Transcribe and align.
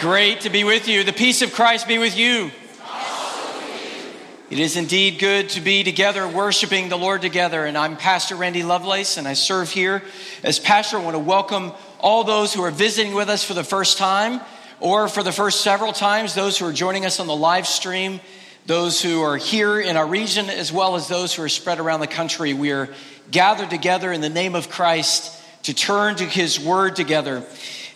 Great 0.00 0.40
to 0.40 0.50
be 0.50 0.64
with 0.64 0.88
you. 0.88 1.04
The 1.04 1.12
peace 1.12 1.42
of 1.42 1.52
Christ 1.52 1.86
be 1.86 1.98
with 1.98 2.16
you. 2.16 2.50
It 4.50 4.58
is 4.58 4.76
indeed 4.76 5.20
good 5.20 5.50
to 5.50 5.60
be 5.60 5.84
together, 5.84 6.26
worshiping 6.26 6.88
the 6.88 6.98
Lord 6.98 7.22
together. 7.22 7.64
And 7.64 7.78
I'm 7.78 7.96
Pastor 7.96 8.34
Randy 8.34 8.64
Lovelace, 8.64 9.16
and 9.16 9.28
I 9.28 9.34
serve 9.34 9.70
here 9.70 10.02
as 10.42 10.58
pastor. 10.58 10.98
I 10.98 11.04
want 11.04 11.14
to 11.14 11.20
welcome 11.20 11.70
all 12.00 12.24
those 12.24 12.52
who 12.52 12.62
are 12.62 12.72
visiting 12.72 13.14
with 13.14 13.28
us 13.28 13.44
for 13.44 13.54
the 13.54 13.62
first 13.62 13.96
time 13.96 14.40
or 14.80 15.06
for 15.06 15.22
the 15.22 15.30
first 15.30 15.60
several 15.60 15.92
times, 15.92 16.34
those 16.34 16.58
who 16.58 16.66
are 16.66 16.72
joining 16.72 17.04
us 17.04 17.20
on 17.20 17.28
the 17.28 17.36
live 17.36 17.68
stream, 17.68 18.18
those 18.66 19.00
who 19.00 19.22
are 19.22 19.36
here 19.36 19.78
in 19.78 19.96
our 19.96 20.06
region, 20.06 20.50
as 20.50 20.72
well 20.72 20.96
as 20.96 21.06
those 21.06 21.32
who 21.32 21.44
are 21.44 21.48
spread 21.48 21.78
around 21.78 22.00
the 22.00 22.08
country. 22.08 22.54
We 22.54 22.72
are 22.72 22.88
gathered 23.30 23.70
together 23.70 24.10
in 24.10 24.20
the 24.20 24.28
name 24.28 24.56
of 24.56 24.68
Christ 24.68 25.40
to 25.62 25.74
turn 25.74 26.16
to 26.16 26.24
his 26.24 26.58
word 26.58 26.96
together. 26.96 27.44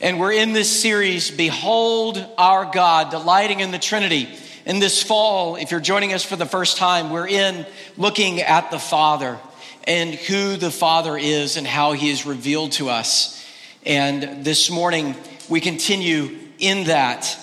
And 0.02 0.18
we're 0.18 0.32
in 0.32 0.52
this 0.52 0.80
series, 0.80 1.30
Behold 1.30 2.18
Our 2.36 2.68
God, 2.74 3.12
delighting 3.12 3.60
in 3.60 3.70
the 3.70 3.78
Trinity. 3.78 4.28
In 4.66 4.80
this 4.80 5.00
fall, 5.00 5.54
if 5.54 5.70
you're 5.70 5.78
joining 5.78 6.12
us 6.12 6.24
for 6.24 6.34
the 6.34 6.44
first 6.44 6.76
time, 6.76 7.10
we're 7.10 7.28
in 7.28 7.64
looking 7.96 8.40
at 8.40 8.72
the 8.72 8.80
Father 8.80 9.38
and 9.84 10.12
who 10.12 10.56
the 10.56 10.72
Father 10.72 11.16
is 11.16 11.56
and 11.56 11.64
how 11.64 11.92
he 11.92 12.10
is 12.10 12.26
revealed 12.26 12.72
to 12.72 12.88
us. 12.88 13.46
And 13.86 14.44
this 14.44 14.72
morning, 14.72 15.14
we 15.48 15.60
continue 15.60 16.36
in 16.58 16.88
that. 16.88 17.38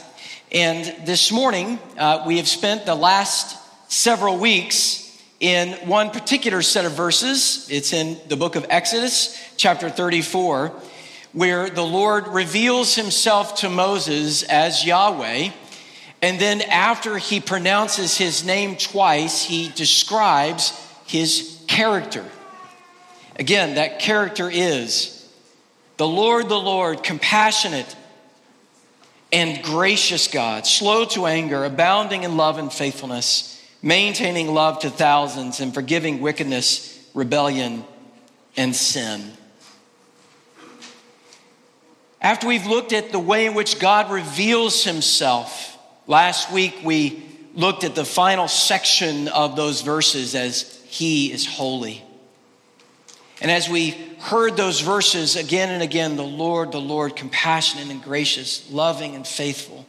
And 0.52 1.08
this 1.08 1.32
morning, 1.32 1.80
uh, 1.98 2.26
we 2.28 2.40
have 2.40 2.48
spent 2.50 2.86
the 2.86 2.94
last 2.94 3.56
several 3.90 4.38
weeks 4.38 5.18
in 5.40 5.72
one 5.88 6.10
particular 6.10 6.62
set 6.62 6.84
of 6.84 6.92
verses. 6.92 7.70
It's 7.72 7.94
in 7.94 8.18
the 8.28 8.36
book 8.36 8.58
of 8.58 8.66
Exodus, 8.70 9.42
chapter 9.56 9.90
34 9.90 10.74
where 11.34 11.70
the 11.70 11.86
Lord 11.86 12.28
reveals 12.28 12.96
himself 12.96 13.56
to 13.58 13.70
Moses 13.70 14.44
as 14.44 14.86
Yahweh. 14.86 15.52
And 16.22 16.40
then, 16.40 16.62
after 16.62 17.18
he 17.18 17.40
pronounces 17.40 18.18
his 18.18 18.44
name 18.44 18.76
twice, 18.76 19.44
he 19.44 19.70
describes 19.70 20.74
his 21.06 21.64
character. 21.68 22.26
Again, 23.38 23.76
that 23.76 24.00
character 24.00 24.50
is 24.52 25.16
the 25.96 26.08
Lord, 26.08 26.50
the 26.50 26.60
Lord, 26.60 27.04
compassionate 27.04 27.96
and 29.32 29.64
gracious 29.64 30.28
God, 30.28 30.66
slow 30.66 31.06
to 31.06 31.26
anger, 31.26 31.64
abounding 31.64 32.24
in 32.24 32.36
love 32.36 32.58
and 32.58 32.72
faithfulness, 32.72 33.64
maintaining 33.82 34.54
love 34.54 34.80
to 34.80 34.90
thousands, 34.90 35.60
and 35.60 35.74
forgiving 35.74 36.20
wickedness, 36.20 37.00
rebellion, 37.14 37.84
and 38.58 38.76
sin. 38.76 39.32
After 42.22 42.48
we've 42.48 42.66
looked 42.66 42.92
at 42.92 43.12
the 43.12 43.20
way 43.20 43.46
in 43.46 43.54
which 43.54 43.80
God 43.80 44.12
reveals 44.12 44.84
himself, 44.84 45.78
last 46.06 46.52
week 46.52 46.80
we 46.84 47.24
looked 47.56 47.84
at 47.84 47.96
the 47.96 48.06
final 48.06 48.48
section 48.48 49.28
of 49.30 49.56
those 49.56 49.82
verses 49.82 50.36
as 50.36 50.82
He 50.88 51.32
is 51.32 51.46
holy. 51.46 52.04
And 53.42 53.50
as 53.50 53.70
we 53.70 53.92
heard 54.20 54.58
those 54.58 54.82
verses 54.82 55.38
again 55.38 55.70
and 55.70 55.82
again, 55.82 56.18
the 56.18 56.24
Lord, 56.24 56.74
the 56.74 56.82
Lord, 56.82 57.16
compassionate 57.16 57.90
and 57.90 58.04
gracious, 58.04 58.70
loving 58.70 59.16
and 59.16 59.26
faithful, 59.26 59.86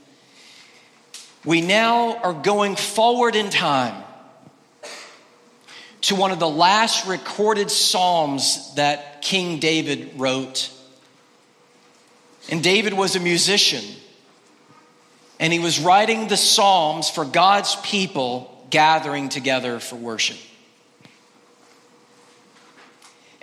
we 1.44 1.60
now 1.60 2.16
are 2.18 2.32
going 2.32 2.76
forward 2.76 3.34
in 3.34 3.50
time 3.50 4.04
to 6.02 6.14
one 6.14 6.30
of 6.30 6.38
the 6.38 6.48
last 6.48 7.06
recorded 7.06 7.70
Psalms 7.70 8.74
that 8.76 9.20
King 9.20 9.58
David 9.58 10.12
wrote. 10.16 10.70
And 12.50 12.62
David 12.62 12.92
was 12.92 13.16
a 13.16 13.20
musician. 13.20 13.84
And 15.38 15.52
he 15.52 15.58
was 15.58 15.80
writing 15.80 16.28
the 16.28 16.36
Psalms 16.36 17.08
for 17.08 17.24
God's 17.24 17.76
people 17.76 18.66
gathering 18.68 19.28
together 19.28 19.80
for 19.80 19.96
worship. 19.96 20.36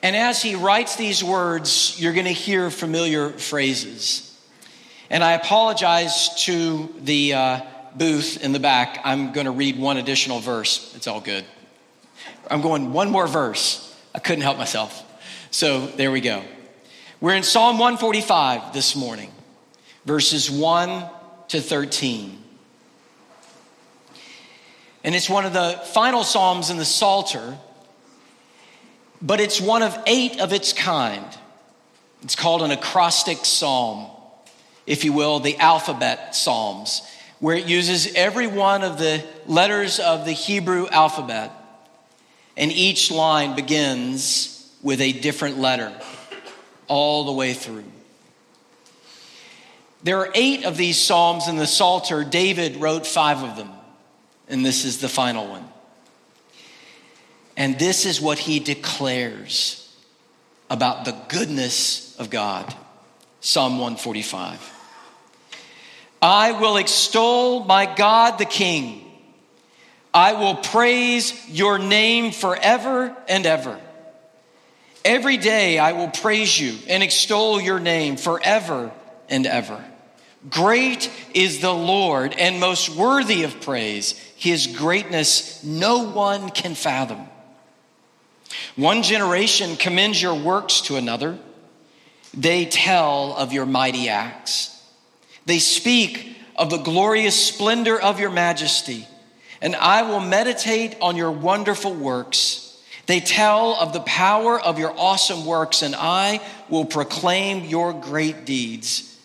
And 0.03 0.15
as 0.15 0.41
he 0.41 0.55
writes 0.55 0.95
these 0.95 1.23
words, 1.23 1.99
you're 1.99 2.13
going 2.13 2.25
to 2.25 2.31
hear 2.31 2.69
familiar 2.69 3.31
phrases. 3.31 4.23
And 5.09 5.23
I 5.23 5.31
apologize 5.31 6.43
to 6.45 6.93
the 6.99 7.33
uh, 7.33 7.61
booth 7.95 8.43
in 8.43 8.51
the 8.51 8.59
back. 8.59 8.99
I'm 9.03 9.31
going 9.31 9.45
to 9.45 9.51
read 9.51 9.79
one 9.79 9.97
additional 9.97 10.39
verse. 10.39 10.93
It's 10.95 11.07
all 11.07 11.21
good. 11.21 11.45
I'm 12.49 12.61
going 12.61 12.93
one 12.93 13.09
more 13.09 13.25
verse. 13.27 13.83
I 14.13 14.19
couldn't 14.19 14.43
help 14.43 14.57
myself. 14.57 15.03
So 15.49 15.87
there 15.87 16.11
we 16.11 16.21
go. 16.21 16.43
We're 17.19 17.33
in 17.33 17.41
Psalm 17.41 17.79
145 17.79 18.73
this 18.73 18.95
morning, 18.95 19.31
verses 20.05 20.51
1 20.51 21.03
to 21.47 21.59
13. 21.59 22.37
And 25.03 25.15
it's 25.15 25.27
one 25.27 25.43
of 25.43 25.51
the 25.51 25.81
final 25.95 26.23
Psalms 26.23 26.69
in 26.69 26.77
the 26.77 26.85
Psalter, 26.85 27.57
but 29.19 29.39
it's 29.39 29.59
one 29.59 29.81
of 29.81 29.97
eight 30.05 30.39
of 30.39 30.53
its 30.53 30.73
kind. 30.73 31.25
It's 32.21 32.35
called 32.35 32.61
an 32.61 32.69
acrostic 32.69 33.45
psalm, 33.45 34.11
if 34.85 35.03
you 35.03 35.11
will, 35.11 35.39
the 35.39 35.57
alphabet 35.57 36.35
psalms, 36.35 37.01
where 37.39 37.55
it 37.55 37.65
uses 37.65 38.13
every 38.13 38.45
one 38.45 38.83
of 38.83 38.99
the 38.99 39.25
letters 39.47 39.99
of 39.99 40.25
the 40.25 40.33
Hebrew 40.33 40.87
alphabet, 40.89 41.51
and 42.55 42.71
each 42.71 43.09
line 43.09 43.55
begins 43.55 44.71
with 44.83 45.01
a 45.01 45.13
different 45.13 45.57
letter 45.57 45.91
all 46.87 47.25
the 47.25 47.31
way 47.31 47.53
through. 47.53 47.83
There 50.03 50.19
are 50.19 50.31
eight 50.35 50.65
of 50.65 50.77
these 50.77 50.97
Psalms 50.97 51.47
in 51.47 51.57
the 51.57 51.67
Psalter. 51.67 52.23
David 52.23 52.77
wrote 52.77 53.05
five 53.05 53.43
of 53.43 53.55
them, 53.57 53.71
and 54.47 54.65
this 54.65 54.85
is 54.85 54.99
the 54.99 55.09
final 55.09 55.47
one. 55.47 55.67
And 57.57 57.79
this 57.79 58.05
is 58.05 58.21
what 58.21 58.37
he 58.37 58.59
declares 58.59 59.83
about 60.69 61.05
the 61.05 61.15
goodness 61.27 62.15
of 62.19 62.29
God 62.29 62.73
Psalm 63.39 63.73
145. 63.73 64.73
I 66.21 66.51
will 66.53 66.77
extol 66.77 67.63
my 67.63 67.85
God 67.85 68.37
the 68.37 68.45
King. 68.45 69.03
I 70.13 70.33
will 70.33 70.55
praise 70.55 71.47
your 71.47 71.77
name 71.77 72.31
forever 72.31 73.15
and 73.27 73.45
ever. 73.45 73.79
Every 75.07 75.37
day 75.37 75.79
I 75.79 75.93
will 75.93 76.09
praise 76.09 76.59
you 76.59 76.77
and 76.89 77.01
extol 77.01 77.61
your 77.61 77.79
name 77.79 78.17
forever 78.17 78.91
and 79.29 79.47
ever. 79.47 79.81
Great 80.49 81.09
is 81.33 81.61
the 81.61 81.73
Lord 81.73 82.33
and 82.33 82.59
most 82.59 82.89
worthy 82.89 83.43
of 83.43 83.61
praise. 83.61 84.11
His 84.35 84.67
greatness 84.67 85.63
no 85.63 86.09
one 86.09 86.49
can 86.49 86.75
fathom. 86.75 87.25
One 88.75 89.01
generation 89.01 89.77
commends 89.77 90.21
your 90.21 90.35
works 90.35 90.81
to 90.81 90.97
another. 90.97 91.39
They 92.33 92.65
tell 92.65 93.33
of 93.37 93.53
your 93.53 93.65
mighty 93.65 94.09
acts. 94.09 94.77
They 95.45 95.59
speak 95.59 96.35
of 96.57 96.69
the 96.69 96.79
glorious 96.79 97.41
splendor 97.41 97.97
of 97.97 98.19
your 98.19 98.31
majesty. 98.31 99.07
And 99.61 99.73
I 99.73 100.01
will 100.01 100.19
meditate 100.19 100.97
on 101.01 101.15
your 101.15 101.31
wonderful 101.31 101.93
works. 101.93 102.66
They 103.07 103.21
tell 103.21 103.73
of 103.75 103.93
the 103.93 104.01
power 104.01 104.59
of 104.59 104.77
your 104.77 104.93
awesome 104.97 105.45
works, 105.45 105.81
and 105.81 105.95
I 105.95 106.41
will 106.69 106.85
proclaim 106.85 107.63
your 107.63 107.93
great 107.93 108.45
deeds. 108.45 109.17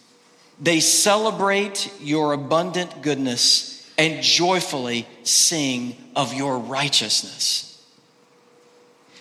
They 0.61 0.79
celebrate 0.79 1.93
your 2.00 2.32
abundant 2.32 3.02
goodness 3.02 3.93
and 3.99 4.23
joyfully 4.23 5.06
sing 5.25 5.96
of 6.14 6.32
your 6.32 6.58
righteousness. 6.58 7.69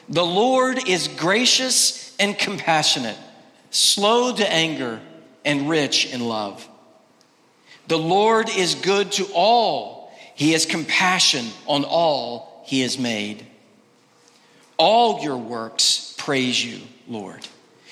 The 0.07 0.25
Lord 0.25 0.87
is 0.87 1.07
gracious 1.07 2.15
and 2.19 2.37
compassionate, 2.37 3.17
slow 3.71 4.35
to 4.35 4.53
anger, 4.53 5.01
and 5.43 5.69
rich 5.69 6.13
in 6.13 6.21
love. 6.27 6.67
The 7.87 7.97
Lord 7.97 8.47
is 8.49 8.75
good 8.75 9.11
to 9.13 9.25
all, 9.33 10.11
He 10.35 10.51
has 10.51 10.67
compassion 10.67 11.47
on 11.65 11.83
all 11.83 12.63
He 12.67 12.81
has 12.81 12.99
made. 12.99 13.47
All 14.81 15.21
your 15.21 15.37
works 15.37 16.15
praise 16.17 16.65
you, 16.65 16.79
Lord. 17.07 17.47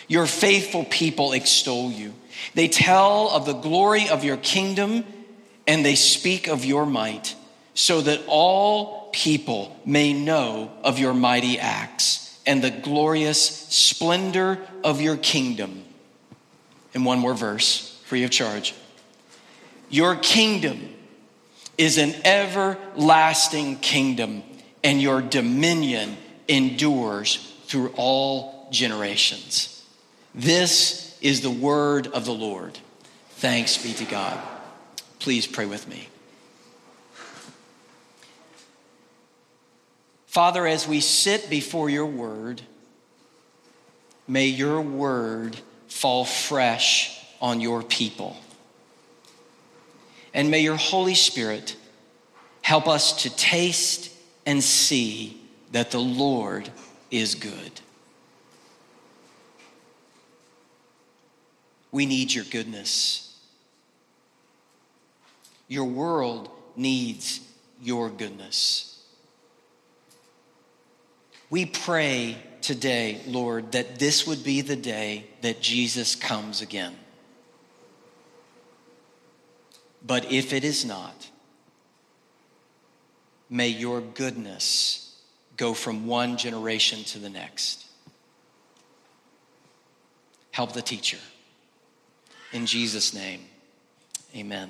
Your 0.07 0.25
faithful 0.25 0.85
people 0.85 1.33
extol 1.33 1.91
you. 1.91 2.15
They 2.55 2.67
tell 2.67 3.29
of 3.29 3.45
the 3.45 3.53
glory 3.53 4.09
of 4.09 4.23
your 4.23 4.37
kingdom 4.37 5.03
and 5.67 5.85
they 5.85 5.93
speak 5.93 6.47
of 6.47 6.65
your 6.65 6.87
might, 6.87 7.35
so 7.75 8.01
that 8.01 8.23
all 8.25 9.11
people 9.13 9.79
may 9.85 10.13
know 10.13 10.71
of 10.83 10.97
your 10.97 11.13
mighty 11.13 11.59
acts 11.59 12.39
and 12.47 12.63
the 12.63 12.71
glorious 12.71 13.39
splendor 13.39 14.57
of 14.83 14.99
your 14.99 15.17
kingdom. 15.17 15.83
And 16.95 17.05
one 17.05 17.19
more 17.19 17.35
verse, 17.35 18.01
free 18.05 18.23
of 18.23 18.31
charge. 18.31 18.73
Your 19.91 20.15
kingdom 20.15 20.89
is 21.77 21.99
an 21.99 22.15
everlasting 22.25 23.75
kingdom, 23.75 24.41
and 24.83 24.99
your 24.99 25.21
dominion 25.21 26.17
endures 26.49 27.35
through 27.67 27.93
all 27.95 28.67
generations. 28.71 29.85
This 30.33 31.17
is 31.21 31.41
the 31.41 31.51
word 31.51 32.07
of 32.07 32.25
the 32.25 32.33
Lord. 32.33 32.77
Thanks 33.31 33.81
be 33.81 33.93
to 33.93 34.05
God. 34.05 34.39
Please 35.19 35.47
pray 35.47 35.65
with 35.65 35.87
me. 35.87 36.09
Father, 40.27 40.67
as 40.67 40.87
we 40.87 40.99
sit 40.99 41.49
before 41.49 41.89
your 41.89 42.05
word, 42.05 42.61
may 44.27 44.45
your 44.45 44.81
word 44.81 45.59
fall 45.87 46.23
fresh 46.23 47.25
on 47.41 47.61
your 47.61 47.81
people. 47.81 48.37
And 50.33 50.51
may 50.51 50.59
your 50.59 50.75
Holy 50.75 51.15
Spirit 51.15 51.75
help 52.61 52.87
us 52.87 53.23
to 53.23 53.35
taste 53.35 54.13
and 54.45 54.63
see 54.63 55.38
that 55.71 55.91
the 55.91 55.99
Lord 55.99 56.71
is 57.11 57.35
good. 57.35 57.81
We 61.91 62.05
need 62.05 62.33
your 62.33 62.45
goodness. 62.45 63.37
Your 65.67 65.85
world 65.85 66.49
needs 66.75 67.41
your 67.81 68.09
goodness. 68.09 69.03
We 71.49 71.65
pray 71.65 72.37
today, 72.61 73.21
Lord, 73.25 73.71
that 73.71 73.97
this 73.97 74.27
would 74.27 74.43
be 74.43 74.61
the 74.61 74.75
day 74.75 75.25
that 75.41 75.61
Jesus 75.61 76.15
comes 76.15 76.61
again. 76.61 76.95
But 80.05 80.31
if 80.31 80.53
it 80.53 80.63
is 80.63 80.85
not, 80.85 81.29
may 83.49 83.67
your 83.67 84.01
goodness 84.01 85.08
go 85.59 85.73
from 85.73 86.07
one 86.07 86.37
generation 86.37 87.03
to 87.03 87.19
the 87.19 87.29
next. 87.29 87.85
Help 90.51 90.71
the 90.71 90.81
teacher. 90.81 91.17
In 92.53 92.65
Jesus' 92.65 93.13
name, 93.13 93.41
amen. 94.33 94.69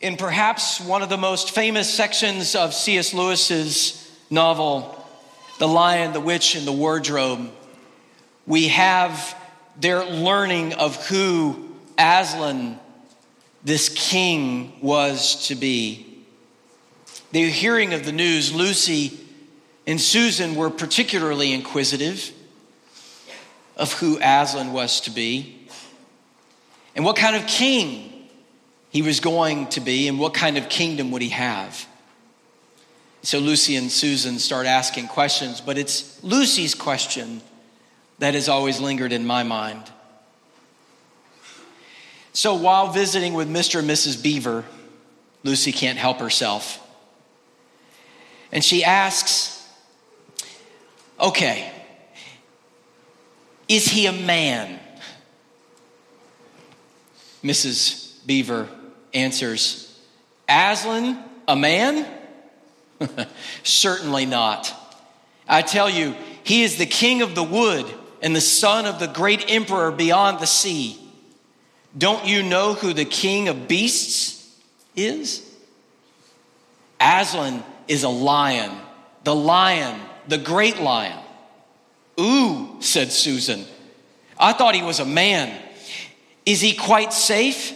In 0.00 0.16
perhaps 0.16 0.80
one 0.80 1.02
of 1.02 1.10
the 1.10 1.18
most 1.18 1.50
famous 1.50 1.92
sections 1.92 2.54
of 2.54 2.72
C.S. 2.72 3.12
Lewis's 3.12 4.10
novel, 4.30 5.04
The 5.58 5.68
Lion, 5.68 6.14
the 6.14 6.20
Witch, 6.20 6.56
and 6.56 6.66
the 6.66 6.72
Wardrobe, 6.72 7.50
we 8.46 8.68
have 8.68 9.36
their 9.78 10.06
learning 10.06 10.72
of 10.72 11.06
who 11.06 11.68
Aslan, 11.98 12.80
this 13.62 13.90
king, 13.90 14.72
was 14.80 15.48
to 15.48 15.54
be. 15.54 16.09
The 17.32 17.48
hearing 17.48 17.94
of 17.94 18.04
the 18.04 18.12
news, 18.12 18.52
Lucy 18.52 19.18
and 19.86 20.00
Susan 20.00 20.56
were 20.56 20.70
particularly 20.70 21.52
inquisitive 21.52 22.32
of 23.76 23.92
who 23.94 24.18
Aslan 24.20 24.72
was 24.72 25.00
to 25.02 25.10
be 25.10 25.68
and 26.96 27.04
what 27.04 27.16
kind 27.16 27.36
of 27.36 27.46
king 27.46 28.28
he 28.90 29.02
was 29.02 29.20
going 29.20 29.68
to 29.68 29.80
be 29.80 30.08
and 30.08 30.18
what 30.18 30.34
kind 30.34 30.58
of 30.58 30.68
kingdom 30.68 31.12
would 31.12 31.22
he 31.22 31.28
have. 31.28 31.86
So 33.22 33.38
Lucy 33.38 33.76
and 33.76 33.92
Susan 33.92 34.38
start 34.38 34.66
asking 34.66 35.08
questions, 35.08 35.60
but 35.60 35.78
it's 35.78 36.22
Lucy's 36.24 36.74
question 36.74 37.42
that 38.18 38.34
has 38.34 38.48
always 38.48 38.80
lingered 38.80 39.12
in 39.12 39.24
my 39.24 39.44
mind. 39.44 39.84
So 42.32 42.54
while 42.54 42.88
visiting 42.92 43.34
with 43.34 43.48
Mr. 43.48 43.80
and 43.80 43.88
Mrs. 43.88 44.22
Beaver, 44.22 44.64
Lucy 45.42 45.72
can't 45.72 45.98
help 45.98 46.18
herself. 46.18 46.86
And 48.52 48.64
she 48.64 48.84
asks, 48.84 49.68
Okay, 51.18 51.70
is 53.68 53.86
he 53.86 54.06
a 54.06 54.12
man? 54.12 54.80
Mrs. 57.44 58.26
Beaver 58.26 58.68
answers, 59.14 59.98
Aslan, 60.48 61.22
a 61.46 61.56
man? 61.56 62.06
Certainly 63.62 64.26
not. 64.26 64.74
I 65.48 65.62
tell 65.62 65.88
you, 65.88 66.14
he 66.42 66.62
is 66.62 66.76
the 66.76 66.86
king 66.86 67.22
of 67.22 67.34
the 67.34 67.42
wood 67.42 67.86
and 68.22 68.34
the 68.34 68.40
son 68.40 68.86
of 68.86 68.98
the 68.98 69.06
great 69.06 69.50
emperor 69.50 69.90
beyond 69.90 70.40
the 70.40 70.46
sea. 70.46 70.98
Don't 71.96 72.26
you 72.26 72.42
know 72.42 72.74
who 72.74 72.92
the 72.92 73.04
king 73.04 73.48
of 73.48 73.66
beasts 73.68 74.56
is? 74.94 75.46
Aslan 77.00 77.64
is 77.88 78.04
a 78.04 78.08
lion, 78.08 78.70
the 79.24 79.34
lion, 79.34 80.00
the 80.28 80.38
great 80.38 80.80
lion. 80.80 81.18
Ooh, 82.18 82.76
said 82.80 83.12
Susan. 83.12 83.64
I 84.38 84.52
thought 84.52 84.74
he 84.74 84.82
was 84.82 85.00
a 85.00 85.06
man. 85.06 85.60
Is 86.44 86.60
he 86.60 86.74
quite 86.74 87.12
safe? 87.12 87.74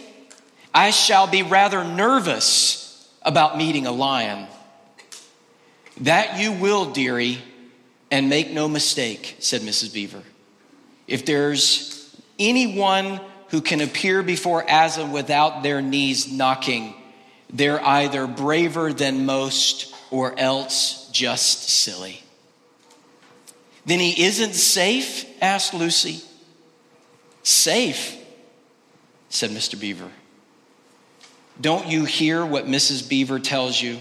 I 0.73 0.89
shall 0.89 1.27
be 1.27 1.41
rather 1.41 1.83
nervous 1.83 3.09
about 3.21 3.57
meeting 3.57 3.87
a 3.87 3.91
lion. 3.91 4.47
That 6.01 6.39
you 6.39 6.51
will, 6.51 6.91
dearie, 6.91 7.41
and 8.11 8.29
make 8.29 8.51
no 8.51 8.67
mistake, 8.67 9.37
said 9.39 9.61
Mrs. 9.61 9.93
Beaver. 9.93 10.21
If 11.07 11.25
there's 11.25 12.15
anyone 12.37 13.21
who 13.49 13.61
can 13.61 13.79
appear 13.79 14.21
before 14.21 14.65
Aslan 14.67 15.11
without 15.11 15.63
their 15.63 15.81
knees 15.81 16.31
knocking, 16.31 16.93
they're 17.49 17.83
either 17.83 18.27
braver 18.27 18.91
than 18.91 19.25
most 19.25 19.94
or 20.15 20.33
else 20.39 21.09
just 21.11 21.67
silly. 21.67 22.23
Then 23.85 23.99
he 23.99 24.23
isn't 24.23 24.53
safe? 24.53 25.25
asked 25.41 25.73
Lucy. 25.73 26.21
Safe, 27.43 28.15
said 29.27 29.49
Mr. 29.49 29.77
Beaver. 29.77 30.09
Don't 31.59 31.87
you 31.87 32.05
hear 32.05 32.45
what 32.45 32.65
Mrs. 32.65 33.07
Beaver 33.07 33.39
tells 33.39 33.81
you? 33.81 33.99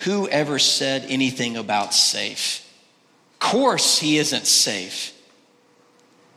Who 0.00 0.28
ever 0.28 0.58
said 0.58 1.06
anything 1.08 1.56
about 1.56 1.94
safe? 1.94 2.62
Course, 3.38 3.98
he 3.98 4.18
isn't 4.18 4.46
safe, 4.46 5.14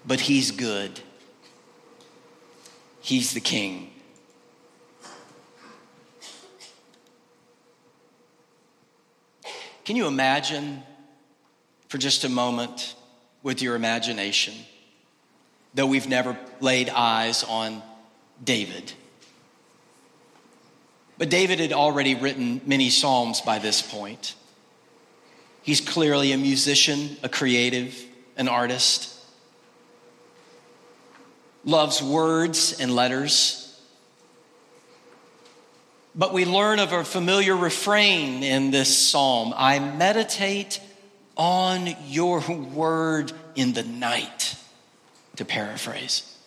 but 0.07 0.21
he's 0.21 0.51
good. 0.51 1.01
He's 3.01 3.33
the 3.33 3.41
king. 3.41 3.91
Can 9.89 9.95
you 9.95 10.05
imagine 10.05 10.83
for 11.87 11.97
just 11.97 12.23
a 12.23 12.29
moment 12.29 12.93
with 13.41 13.63
your 13.63 13.73
imagination, 13.73 14.53
though 15.73 15.87
we've 15.87 16.07
never 16.07 16.37
laid 16.59 16.91
eyes 16.91 17.43
on 17.43 17.81
David? 18.43 18.93
But 21.17 21.31
David 21.31 21.59
had 21.59 21.73
already 21.73 22.13
written 22.13 22.61
many 22.67 22.91
Psalms 22.91 23.41
by 23.41 23.57
this 23.57 23.81
point. 23.81 24.35
He's 25.63 25.81
clearly 25.81 26.33
a 26.33 26.37
musician, 26.37 27.17
a 27.23 27.27
creative, 27.27 27.99
an 28.37 28.47
artist, 28.47 29.19
loves 31.65 31.99
words 31.99 32.79
and 32.79 32.93
letters. 32.95 33.68
But 36.19 36.33
we 36.33 36.43
learn 36.43 36.79
of 36.79 36.91
a 36.91 37.05
familiar 37.05 37.55
refrain 37.55 38.43
in 38.43 38.71
this 38.71 38.95
psalm 38.95 39.53
I 39.55 39.79
meditate 39.79 40.81
on 41.37 41.95
your 42.07 42.41
word 42.41 43.31
in 43.55 43.71
the 43.71 43.83
night, 43.83 44.57
to 45.37 45.45
paraphrase. 45.45 46.37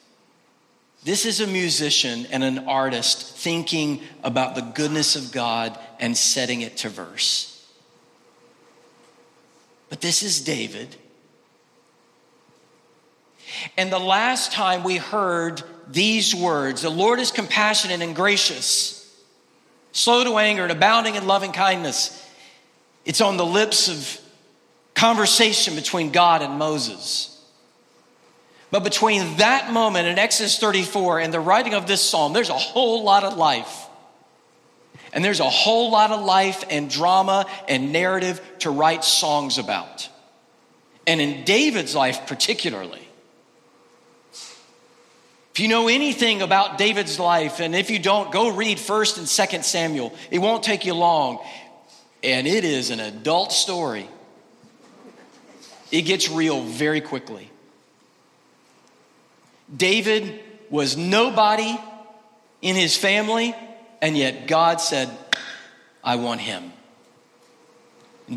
This 1.04 1.24
is 1.24 1.40
a 1.40 1.46
musician 1.46 2.26
and 2.30 2.44
an 2.44 2.68
artist 2.68 3.34
thinking 3.38 4.02
about 4.22 4.54
the 4.56 4.60
goodness 4.60 5.16
of 5.16 5.32
God 5.32 5.78
and 5.98 6.14
setting 6.14 6.60
it 6.60 6.76
to 6.78 6.90
verse. 6.90 7.66
But 9.88 10.02
this 10.02 10.22
is 10.22 10.42
David. 10.42 10.96
And 13.78 13.90
the 13.90 13.98
last 13.98 14.52
time 14.52 14.84
we 14.84 14.98
heard 14.98 15.62
these 15.88 16.34
words, 16.34 16.82
the 16.82 16.90
Lord 16.90 17.20
is 17.20 17.30
compassionate 17.30 18.02
and 18.02 18.14
gracious, 18.14 19.01
slow 19.92 20.24
to 20.24 20.38
anger 20.38 20.62
and 20.62 20.72
abounding 20.72 21.14
in 21.14 21.26
loving 21.26 21.52
kindness, 21.52 22.18
it's 23.04 23.20
on 23.20 23.36
the 23.36 23.46
lips 23.46 23.88
of 23.88 24.20
conversation 24.94 25.74
between 25.74 26.10
God 26.10 26.42
and 26.42 26.58
Moses. 26.58 27.28
But 28.70 28.84
between 28.84 29.36
that 29.36 29.70
moment 29.70 30.08
in 30.08 30.18
Exodus 30.18 30.58
34 30.58 31.20
and 31.20 31.32
the 31.32 31.40
writing 31.40 31.74
of 31.74 31.86
this 31.86 32.02
psalm, 32.02 32.32
there's 32.32 32.48
a 32.48 32.54
whole 32.54 33.04
lot 33.04 33.22
of 33.22 33.36
life. 33.36 33.86
And 35.12 35.22
there's 35.22 35.40
a 35.40 35.50
whole 35.50 35.90
lot 35.90 36.10
of 36.10 36.24
life 36.24 36.64
and 36.70 36.88
drama 36.88 37.44
and 37.68 37.92
narrative 37.92 38.40
to 38.60 38.70
write 38.70 39.04
songs 39.04 39.58
about. 39.58 40.08
And 41.06 41.20
in 41.20 41.44
David's 41.44 41.94
life, 41.94 42.26
particularly. 42.26 43.06
If 45.52 45.60
you 45.60 45.68
know 45.68 45.88
anything 45.88 46.40
about 46.40 46.78
David's 46.78 47.18
life, 47.18 47.60
and 47.60 47.74
if 47.74 47.90
you 47.90 47.98
don't, 47.98 48.32
go 48.32 48.54
read 48.54 48.78
1st 48.78 49.18
and 49.18 49.26
2nd 49.26 49.64
Samuel. 49.64 50.14
It 50.30 50.38
won't 50.38 50.62
take 50.62 50.86
you 50.86 50.94
long. 50.94 51.44
And 52.22 52.46
it 52.46 52.64
is 52.64 52.88
an 52.88 53.00
adult 53.00 53.52
story. 53.52 54.08
It 55.90 56.02
gets 56.02 56.30
real 56.30 56.62
very 56.62 57.02
quickly. 57.02 57.50
David 59.74 60.40
was 60.70 60.96
nobody 60.96 61.78
in 62.62 62.76
his 62.76 62.96
family, 62.96 63.54
and 64.00 64.16
yet 64.16 64.46
God 64.46 64.80
said, 64.80 65.10
I 66.02 66.16
want 66.16 66.40
him. 66.40 66.72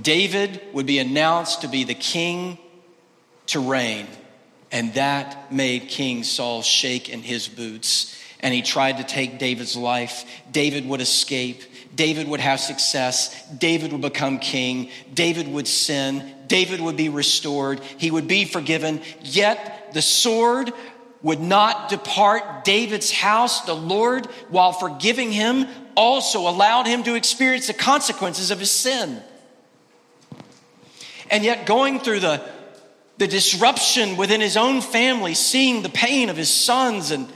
David 0.01 0.61
would 0.73 0.85
be 0.85 0.99
announced 0.99 1.61
to 1.61 1.69
be 1.69 1.85
the 1.85 1.93
king 1.93 2.57
to 3.47 3.59
reign, 3.61 4.07
and 4.75 4.93
that 4.95 5.53
made 5.53 5.87
King 5.87 6.25
Saul 6.25 6.61
shake 6.61 7.07
in 7.07 7.21
his 7.21 7.47
boots. 7.47 8.13
And 8.41 8.53
he 8.53 8.61
tried 8.61 8.97
to 8.97 9.05
take 9.05 9.39
David's 9.39 9.77
life. 9.77 10.25
David 10.51 10.85
would 10.85 10.99
escape. 10.99 11.63
David 11.95 12.27
would 12.27 12.41
have 12.41 12.59
success. 12.59 13.33
David 13.53 13.93
would 13.93 14.01
become 14.01 14.37
king. 14.37 14.89
David 15.13 15.47
would 15.47 15.65
sin. 15.65 16.29
David 16.47 16.81
would 16.81 16.97
be 16.97 17.07
restored. 17.07 17.79
He 17.97 18.11
would 18.11 18.27
be 18.27 18.43
forgiven. 18.43 19.01
Yet 19.21 19.93
the 19.93 20.01
sword 20.01 20.73
would 21.21 21.39
not 21.39 21.87
depart 21.87 22.65
David's 22.65 23.11
house, 23.11 23.61
the 23.61 23.73
Lord, 23.73 24.25
while 24.49 24.73
forgiving 24.73 25.31
him, 25.31 25.67
also 25.95 26.49
allowed 26.49 26.85
him 26.85 27.01
to 27.03 27.15
experience 27.15 27.67
the 27.67 27.73
consequences 27.73 28.51
of 28.51 28.59
his 28.59 28.71
sin. 28.71 29.23
And 31.31 31.45
yet, 31.45 31.65
going 31.65 32.01
through 32.01 32.19
the, 32.19 32.45
the 33.17 33.27
disruption 33.27 34.17
within 34.17 34.41
his 34.41 34.57
own 34.57 34.81
family, 34.81 35.33
seeing 35.33 35.81
the 35.81 35.89
pain 35.89 36.29
of 36.29 36.37
his 36.37 36.49
sons 36.49 37.11
and 37.11 37.27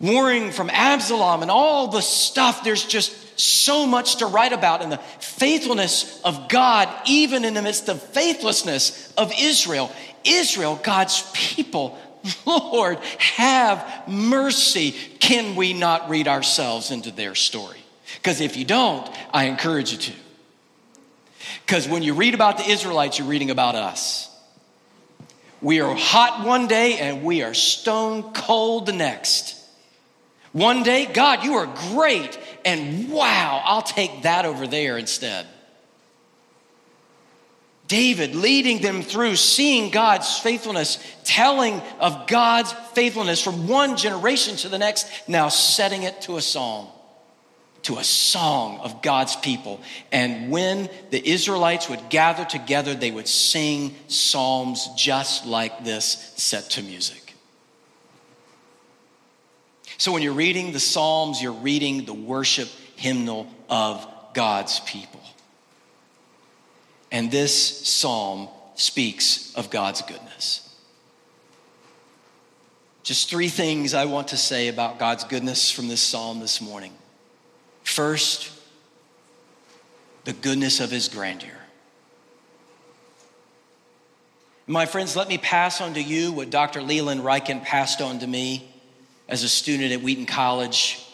warring 0.00 0.50
from 0.50 0.70
Absalom 0.70 1.42
and 1.42 1.50
all 1.50 1.88
the 1.88 2.00
stuff, 2.00 2.64
there's 2.64 2.84
just 2.84 3.38
so 3.38 3.86
much 3.86 4.16
to 4.16 4.26
write 4.26 4.52
about. 4.52 4.82
And 4.82 4.92
the 4.92 4.98
faithfulness 4.98 6.20
of 6.22 6.48
God, 6.48 6.88
even 7.06 7.44
in 7.44 7.54
the 7.54 7.62
midst 7.62 7.88
of 7.88 8.02
faithlessness 8.02 9.12
of 9.16 9.32
Israel. 9.38 9.90
Israel, 10.24 10.78
God's 10.82 11.30
people, 11.32 11.98
Lord, 12.46 12.98
have 13.18 14.06
mercy. 14.06 14.92
Can 15.18 15.56
we 15.56 15.72
not 15.72 16.10
read 16.10 16.28
ourselves 16.28 16.90
into 16.90 17.10
their 17.10 17.34
story? 17.34 17.78
Because 18.16 18.40
if 18.40 18.56
you 18.56 18.64
don't, 18.64 19.08
I 19.32 19.44
encourage 19.44 19.92
you 19.92 19.98
to. 19.98 20.12
Because 21.64 21.88
when 21.88 22.02
you 22.02 22.14
read 22.14 22.34
about 22.34 22.58
the 22.58 22.68
Israelites, 22.68 23.18
you're 23.18 23.28
reading 23.28 23.50
about 23.50 23.74
us. 23.74 24.29
We 25.62 25.80
are 25.80 25.94
hot 25.94 26.46
one 26.46 26.66
day 26.66 26.98
and 26.98 27.22
we 27.22 27.42
are 27.42 27.54
stone 27.54 28.32
cold 28.32 28.86
the 28.86 28.92
next. 28.92 29.56
One 30.52 30.82
day, 30.82 31.06
God, 31.06 31.44
you 31.44 31.54
are 31.54 31.72
great, 31.92 32.36
and 32.64 33.08
wow, 33.08 33.62
I'll 33.64 33.82
take 33.82 34.22
that 34.22 34.44
over 34.44 34.66
there 34.66 34.98
instead. 34.98 35.46
David 37.86 38.34
leading 38.34 38.80
them 38.82 39.02
through, 39.02 39.36
seeing 39.36 39.90
God's 39.90 40.38
faithfulness, 40.38 40.98
telling 41.24 41.80
of 41.98 42.26
God's 42.26 42.72
faithfulness 42.94 43.42
from 43.42 43.68
one 43.68 43.96
generation 43.96 44.56
to 44.58 44.68
the 44.68 44.78
next, 44.78 45.08
now 45.28 45.48
setting 45.48 46.04
it 46.04 46.20
to 46.22 46.36
a 46.36 46.40
song, 46.40 46.88
to 47.82 47.98
a 47.98 48.04
song 48.04 48.78
of 48.80 49.02
God's 49.02 49.36
people. 49.36 49.80
And 50.12 50.50
when 50.50 50.88
the 51.10 51.28
Israelites 51.28 51.88
would 51.88 52.08
gather 52.10 52.44
together, 52.44 52.94
they 52.94 53.10
would 53.10 53.28
sing 53.28 53.94
psalms 54.08 54.88
just 54.96 55.46
like 55.46 55.84
this, 55.84 56.32
set 56.36 56.70
to 56.70 56.82
music. 56.82 57.34
So 59.98 60.12
when 60.12 60.22
you're 60.22 60.32
reading 60.32 60.72
the 60.72 60.80
Psalms, 60.80 61.42
you're 61.42 61.52
reading 61.52 62.06
the 62.06 62.14
worship 62.14 62.68
hymnal 62.96 63.46
of 63.68 64.06
God's 64.32 64.80
people. 64.80 65.20
And 67.12 67.30
this 67.30 67.86
psalm 67.86 68.48
speaks 68.76 69.54
of 69.56 69.68
God's 69.68 70.00
goodness. 70.02 70.66
Just 73.02 73.28
three 73.28 73.48
things 73.48 73.92
I 73.92 74.04
want 74.04 74.28
to 74.28 74.36
say 74.36 74.68
about 74.68 74.98
God's 74.98 75.24
goodness 75.24 75.70
from 75.70 75.88
this 75.88 76.00
psalm 76.00 76.40
this 76.40 76.60
morning. 76.60 76.92
First, 77.82 78.50
the 80.24 80.32
goodness 80.32 80.80
of 80.80 80.90
his 80.90 81.08
grandeur. 81.08 81.48
My 84.66 84.86
friends, 84.86 85.16
let 85.16 85.28
me 85.28 85.38
pass 85.38 85.80
on 85.80 85.94
to 85.94 86.02
you 86.02 86.30
what 86.32 86.50
Dr. 86.50 86.82
Leland 86.82 87.22
Ryken 87.22 87.64
passed 87.64 88.00
on 88.00 88.20
to 88.20 88.26
me 88.26 88.68
as 89.28 89.42
a 89.42 89.48
student 89.48 89.92
at 89.92 90.00
Wheaton 90.00 90.26
College 90.26 91.04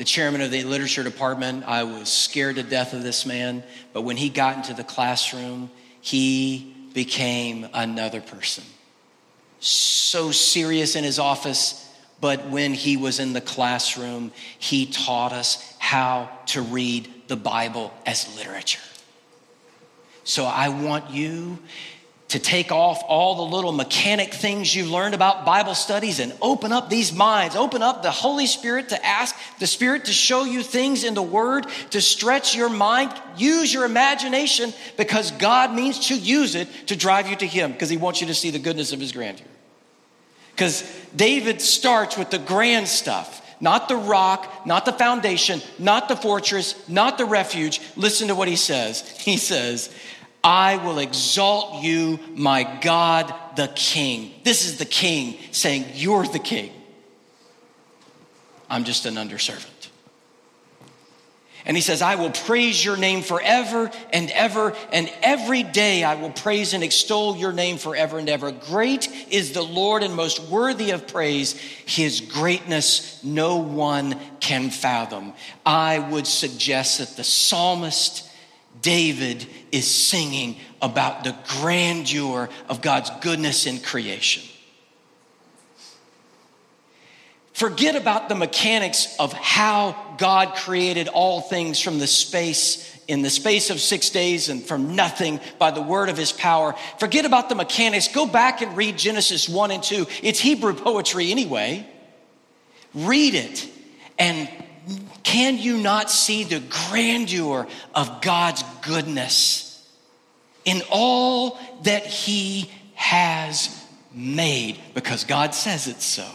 the 0.00 0.04
chairman 0.04 0.40
of 0.40 0.50
the 0.50 0.64
literature 0.64 1.02
department. 1.02 1.62
I 1.66 1.82
was 1.82 2.08
scared 2.08 2.56
to 2.56 2.62
death 2.62 2.94
of 2.94 3.02
this 3.02 3.26
man, 3.26 3.62
but 3.92 4.00
when 4.00 4.16
he 4.16 4.30
got 4.30 4.56
into 4.56 4.72
the 4.72 4.82
classroom, 4.82 5.70
he 6.00 6.74
became 6.94 7.68
another 7.74 8.22
person. 8.22 8.64
So 9.58 10.32
serious 10.32 10.96
in 10.96 11.04
his 11.04 11.18
office, 11.18 11.86
but 12.20 12.48
when 12.48 12.74
he 12.74 12.96
was 12.96 13.18
in 13.18 13.32
the 13.32 13.40
classroom, 13.40 14.32
he 14.58 14.86
taught 14.86 15.32
us 15.32 15.74
how 15.78 16.30
to 16.46 16.62
read 16.62 17.08
the 17.28 17.36
Bible 17.36 17.92
as 18.06 18.36
literature. 18.36 18.80
So 20.24 20.44
I 20.44 20.68
want 20.68 21.10
you 21.10 21.58
to 22.28 22.38
take 22.38 22.70
off 22.70 23.02
all 23.08 23.34
the 23.34 23.56
little 23.56 23.72
mechanic 23.72 24.32
things 24.32 24.72
you've 24.72 24.90
learned 24.90 25.14
about 25.14 25.44
Bible 25.44 25.74
studies 25.74 26.20
and 26.20 26.32
open 26.40 26.70
up 26.70 26.88
these 26.88 27.12
minds, 27.12 27.56
open 27.56 27.82
up 27.82 28.04
the 28.04 28.10
Holy 28.12 28.46
Spirit 28.46 28.90
to 28.90 29.04
ask 29.04 29.34
the 29.58 29.66
Spirit 29.66 30.04
to 30.04 30.12
show 30.12 30.44
you 30.44 30.62
things 30.62 31.02
in 31.02 31.14
the 31.14 31.22
Word, 31.22 31.66
to 31.90 32.00
stretch 32.00 32.54
your 32.54 32.68
mind, 32.68 33.12
use 33.36 33.74
your 33.74 33.84
imagination 33.84 34.72
because 34.96 35.32
God 35.32 35.74
means 35.74 36.08
to 36.08 36.16
use 36.16 36.54
it 36.54 36.68
to 36.86 36.94
drive 36.94 37.28
you 37.28 37.34
to 37.34 37.46
Him 37.46 37.72
because 37.72 37.90
He 37.90 37.96
wants 37.96 38.20
you 38.20 38.28
to 38.28 38.34
see 38.34 38.50
the 38.50 38.60
goodness 38.60 38.92
of 38.92 39.00
His 39.00 39.10
grandeur. 39.10 39.46
Because 40.60 40.84
David 41.16 41.62
starts 41.62 42.18
with 42.18 42.28
the 42.28 42.38
grand 42.38 42.86
stuff. 42.86 43.40
Not 43.60 43.88
the 43.88 43.96
rock, 43.96 44.66
not 44.66 44.84
the 44.84 44.92
foundation, 44.92 45.62
not 45.78 46.06
the 46.06 46.16
fortress, 46.16 46.86
not 46.86 47.16
the 47.16 47.24
refuge. 47.24 47.80
Listen 47.96 48.28
to 48.28 48.34
what 48.34 48.46
he 48.46 48.56
says. 48.56 49.08
He 49.20 49.38
says, 49.38 49.88
I 50.44 50.76
will 50.76 50.98
exalt 50.98 51.82
you, 51.82 52.18
my 52.34 52.78
God, 52.82 53.34
the 53.56 53.68
King. 53.68 54.34
This 54.44 54.66
is 54.66 54.76
the 54.76 54.84
King 54.84 55.38
saying, 55.50 55.86
You're 55.94 56.26
the 56.26 56.38
King. 56.38 56.74
I'm 58.68 58.84
just 58.84 59.06
an 59.06 59.14
underservant. 59.14 59.69
And 61.64 61.76
he 61.76 61.82
says, 61.82 62.02
I 62.02 62.14
will 62.14 62.30
praise 62.30 62.84
your 62.84 62.96
name 62.96 63.22
forever 63.22 63.90
and 64.12 64.30
ever, 64.30 64.74
and 64.92 65.12
every 65.22 65.62
day 65.62 66.02
I 66.04 66.14
will 66.14 66.30
praise 66.30 66.72
and 66.72 66.82
extol 66.82 67.36
your 67.36 67.52
name 67.52 67.76
forever 67.78 68.18
and 68.18 68.28
ever. 68.28 68.50
Great 68.50 69.08
is 69.30 69.52
the 69.52 69.62
Lord 69.62 70.02
and 70.02 70.14
most 70.14 70.40
worthy 70.44 70.90
of 70.90 71.06
praise. 71.06 71.52
His 71.86 72.20
greatness 72.20 73.22
no 73.22 73.56
one 73.56 74.18
can 74.40 74.70
fathom. 74.70 75.34
I 75.64 75.98
would 75.98 76.26
suggest 76.26 76.98
that 76.98 77.16
the 77.16 77.24
psalmist 77.24 78.28
David 78.82 79.46
is 79.72 79.86
singing 79.86 80.56
about 80.80 81.24
the 81.24 81.36
grandeur 81.60 82.48
of 82.68 82.80
God's 82.80 83.10
goodness 83.20 83.66
in 83.66 83.80
creation. 83.80 84.49
Forget 87.60 87.94
about 87.94 88.30
the 88.30 88.34
mechanics 88.34 89.14
of 89.18 89.34
how 89.34 90.14
God 90.16 90.54
created 90.54 91.08
all 91.08 91.42
things 91.42 91.78
from 91.78 91.98
the 91.98 92.06
space 92.06 92.98
in 93.06 93.20
the 93.20 93.28
space 93.28 93.68
of 93.68 93.80
six 93.80 94.08
days 94.08 94.48
and 94.48 94.62
from 94.62 94.96
nothing 94.96 95.38
by 95.58 95.70
the 95.70 95.82
word 95.82 96.08
of 96.08 96.16
his 96.16 96.32
power. 96.32 96.74
Forget 96.98 97.26
about 97.26 97.50
the 97.50 97.54
mechanics. 97.54 98.08
Go 98.08 98.26
back 98.26 98.62
and 98.62 98.74
read 98.78 98.96
Genesis 98.96 99.46
1 99.46 99.72
and 99.72 99.82
2. 99.82 100.06
It's 100.22 100.40
Hebrew 100.40 100.72
poetry 100.72 101.30
anyway. 101.30 101.86
Read 102.94 103.34
it 103.34 103.68
and 104.18 104.48
can 105.22 105.58
you 105.58 105.76
not 105.76 106.10
see 106.10 106.44
the 106.44 106.62
grandeur 106.88 107.68
of 107.94 108.22
God's 108.22 108.62
goodness 108.80 109.86
in 110.64 110.80
all 110.90 111.58
that 111.82 112.06
He 112.06 112.70
has 112.94 113.84
made? 114.14 114.80
Because 114.94 115.24
God 115.24 115.54
says 115.54 115.88
it 115.88 116.00
so. 116.00 116.26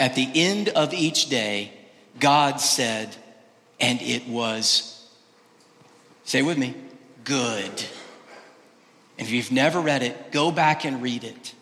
At 0.00 0.14
the 0.14 0.28
end 0.34 0.70
of 0.70 0.92
each 0.92 1.28
day, 1.28 1.72
God 2.18 2.60
said, 2.60 3.14
and 3.80 4.00
it 4.02 4.26
was, 4.26 5.08
say 6.24 6.42
with 6.42 6.58
me, 6.58 6.74
good. 7.24 7.70
If 9.18 9.30
you've 9.30 9.52
never 9.52 9.80
read 9.80 10.02
it, 10.02 10.32
go 10.32 10.50
back 10.50 10.84
and 10.84 11.02
read 11.02 11.24
it. 11.24 11.54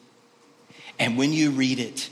And 0.99 1.19
when 1.19 1.33
you 1.33 1.51
read 1.51 1.79
it, 1.79 2.09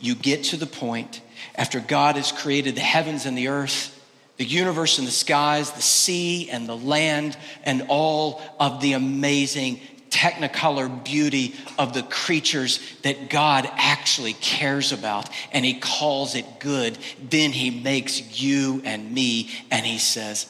you 0.00 0.14
get 0.14 0.44
to 0.44 0.56
the 0.56 0.66
point 0.66 1.20
after 1.54 1.80
God 1.80 2.16
has 2.16 2.32
created 2.32 2.74
the 2.74 2.80
heavens 2.80 3.26
and 3.26 3.36
the 3.36 3.48
earth, 3.48 3.94
the 4.36 4.44
universe 4.44 4.98
and 4.98 5.06
the 5.06 5.12
skies, 5.12 5.72
the 5.72 5.82
sea 5.82 6.48
and 6.50 6.68
the 6.68 6.76
land, 6.76 7.36
and 7.64 7.86
all 7.88 8.40
of 8.60 8.80
the 8.80 8.92
amazing 8.92 9.80
technicolor 10.10 11.04
beauty 11.04 11.54
of 11.78 11.92
the 11.92 12.02
creatures 12.02 12.80
that 13.02 13.30
God 13.30 13.68
actually 13.72 14.34
cares 14.34 14.92
about 14.92 15.28
and 15.52 15.64
he 15.64 15.74
calls 15.80 16.34
it 16.34 16.60
good, 16.60 16.98
then 17.22 17.52
he 17.52 17.70
makes 17.70 18.40
you 18.40 18.82
and 18.84 19.12
me 19.12 19.50
and 19.70 19.84
he 19.84 19.98
says, 19.98 20.46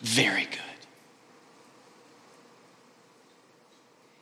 Very 0.00 0.44
good. 0.44 0.60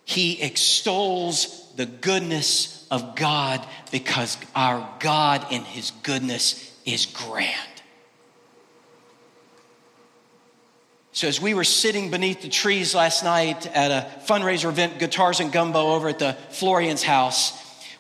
He 0.04 0.42
extols 0.42 1.72
the 1.76 1.86
goodness 1.86 2.86
of 2.90 3.16
God 3.16 3.66
because 3.90 4.36
our 4.54 4.88
God 5.00 5.46
in 5.50 5.62
his 5.62 5.90
goodness 6.02 6.72
is 6.84 7.06
grand. 7.06 7.73
So, 11.14 11.28
as 11.28 11.40
we 11.40 11.54
were 11.54 11.62
sitting 11.62 12.10
beneath 12.10 12.42
the 12.42 12.48
trees 12.48 12.92
last 12.92 13.22
night 13.22 13.68
at 13.68 13.92
a 13.92 14.20
fundraiser 14.26 14.68
event, 14.68 14.98
Guitars 14.98 15.38
and 15.38 15.52
Gumbo, 15.52 15.94
over 15.94 16.08
at 16.08 16.18
the 16.18 16.32
Florian's 16.50 17.04
house, 17.04 17.52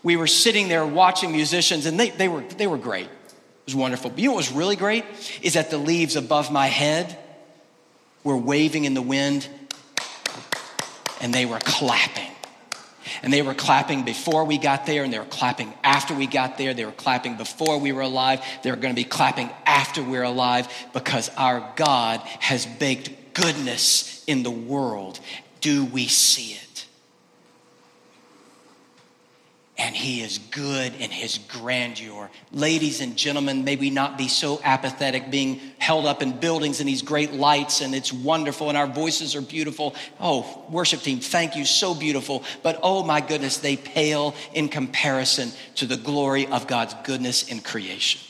we 0.02 0.16
were 0.16 0.26
sitting 0.26 0.66
there 0.66 0.84
watching 0.84 1.30
musicians, 1.30 1.86
and 1.86 1.98
they, 1.98 2.10
they, 2.10 2.26
were, 2.26 2.40
they 2.40 2.66
were 2.66 2.76
great. 2.76 3.06
It 3.06 3.66
was 3.66 3.76
wonderful. 3.76 4.10
But 4.10 4.18
you 4.18 4.26
know 4.26 4.32
what 4.32 4.38
was 4.38 4.50
really 4.50 4.74
great? 4.74 5.04
Is 5.42 5.54
that 5.54 5.70
the 5.70 5.78
leaves 5.78 6.16
above 6.16 6.50
my 6.50 6.66
head 6.66 7.16
were 8.24 8.36
waving 8.36 8.84
in 8.84 8.94
the 8.94 9.02
wind, 9.02 9.48
and 11.20 11.32
they 11.32 11.46
were 11.46 11.60
clapping. 11.60 12.33
And 13.24 13.32
they 13.32 13.40
were 13.40 13.54
clapping 13.54 14.04
before 14.04 14.44
we 14.44 14.58
got 14.58 14.84
there, 14.84 15.02
and 15.02 15.10
they 15.10 15.18
were 15.18 15.24
clapping 15.24 15.72
after 15.82 16.14
we 16.14 16.26
got 16.26 16.58
there. 16.58 16.74
They 16.74 16.84
were 16.84 16.92
clapping 16.92 17.38
before 17.38 17.78
we 17.78 17.90
were 17.90 18.02
alive. 18.02 18.42
They're 18.62 18.76
going 18.76 18.94
to 18.94 19.00
be 19.00 19.08
clapping 19.08 19.48
after 19.64 20.02
we're 20.02 20.24
alive 20.24 20.68
because 20.92 21.30
our 21.38 21.72
God 21.74 22.20
has 22.20 22.66
baked 22.66 23.32
goodness 23.32 24.22
in 24.26 24.42
the 24.42 24.50
world. 24.50 25.20
Do 25.62 25.86
we 25.86 26.06
see 26.06 26.52
it? 26.52 26.73
And 29.76 29.94
he 29.94 30.20
is 30.20 30.38
good 30.38 30.94
in 30.94 31.10
his 31.10 31.38
grandeur. 31.38 32.30
Ladies 32.52 33.00
and 33.00 33.16
gentlemen, 33.16 33.64
may 33.64 33.74
we 33.74 33.90
not 33.90 34.16
be 34.16 34.28
so 34.28 34.60
apathetic 34.62 35.30
being 35.30 35.60
held 35.78 36.06
up 36.06 36.22
in 36.22 36.38
buildings 36.38 36.78
and 36.78 36.88
these 36.88 37.02
great 37.02 37.32
lights 37.32 37.80
and 37.80 37.94
it's 37.94 38.12
wonderful 38.12 38.68
and 38.68 38.78
our 38.78 38.86
voices 38.86 39.34
are 39.34 39.40
beautiful. 39.40 39.96
Oh, 40.20 40.64
worship 40.70 41.00
team, 41.00 41.18
thank 41.18 41.56
you, 41.56 41.64
so 41.64 41.94
beautiful. 41.94 42.44
But 42.62 42.78
oh 42.82 43.02
my 43.02 43.20
goodness, 43.20 43.56
they 43.56 43.76
pale 43.76 44.34
in 44.52 44.68
comparison 44.68 45.50
to 45.76 45.86
the 45.86 45.96
glory 45.96 46.46
of 46.46 46.68
God's 46.68 46.94
goodness 47.02 47.48
in 47.48 47.60
creation. 47.60 48.20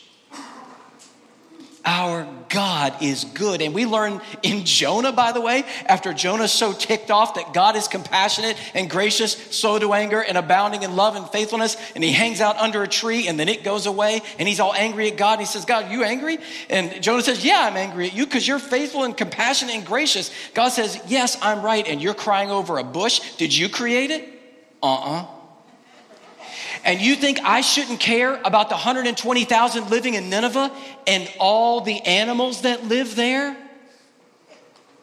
Our 1.85 2.27
God 2.49 3.03
is 3.03 3.25
good. 3.25 3.61
And 3.61 3.73
we 3.73 3.85
learn 3.85 4.19
in 4.41 4.65
Jonah, 4.65 5.11
by 5.11 5.31
the 5.31 5.41
way, 5.41 5.63
after 5.85 6.13
Jonah's 6.13 6.51
so 6.51 6.73
ticked 6.73 7.11
off 7.11 7.35
that 7.35 7.53
God 7.53 7.75
is 7.75 7.87
compassionate 7.87 8.57
and 8.73 8.89
gracious, 8.89 9.33
slow 9.33 9.77
to 9.77 9.93
anger, 9.93 10.21
and 10.21 10.37
abounding 10.37 10.81
in 10.81 10.95
love 10.95 11.15
and 11.15 11.29
faithfulness. 11.29 11.77
And 11.93 12.03
he 12.03 12.11
hangs 12.11 12.41
out 12.41 12.57
under 12.57 12.81
a 12.81 12.87
tree 12.87 13.27
and 13.27 13.39
then 13.39 13.49
it 13.49 13.63
goes 13.63 13.85
away 13.85 14.21
and 14.39 14.47
he's 14.47 14.59
all 14.59 14.73
angry 14.73 15.11
at 15.11 15.17
God. 15.17 15.33
And 15.33 15.41
he 15.41 15.45
says, 15.45 15.65
God, 15.65 15.91
you 15.91 16.03
angry? 16.03 16.39
And 16.69 17.03
Jonah 17.03 17.21
says, 17.21 17.45
Yeah, 17.45 17.67
I'm 17.69 17.77
angry 17.77 18.07
at 18.07 18.13
you 18.13 18.25
because 18.25 18.47
you're 18.47 18.57
faithful 18.57 19.03
and 19.03 19.15
compassionate 19.15 19.75
and 19.75 19.85
gracious. 19.85 20.31
God 20.53 20.69
says, 20.69 20.99
Yes, 21.07 21.37
I'm 21.41 21.61
right. 21.61 21.87
And 21.87 22.01
you're 22.01 22.15
crying 22.15 22.49
over 22.49 22.79
a 22.79 22.83
bush. 22.83 23.35
Did 23.37 23.55
you 23.55 23.69
create 23.69 24.09
it? 24.09 24.27
Uh 24.81 24.93
uh-uh. 24.93 25.21
uh 25.21 25.34
and 26.85 27.01
you 27.01 27.15
think 27.15 27.39
I 27.43 27.61
shouldn't 27.61 27.99
care 27.99 28.39
about 28.45 28.69
the 28.69 28.75
120,000 28.75 29.89
living 29.89 30.13
in 30.13 30.29
Nineveh 30.29 30.71
and 31.07 31.29
all 31.39 31.81
the 31.81 31.99
animals 32.01 32.61
that 32.61 32.85
live 32.85 33.15
there? 33.15 33.57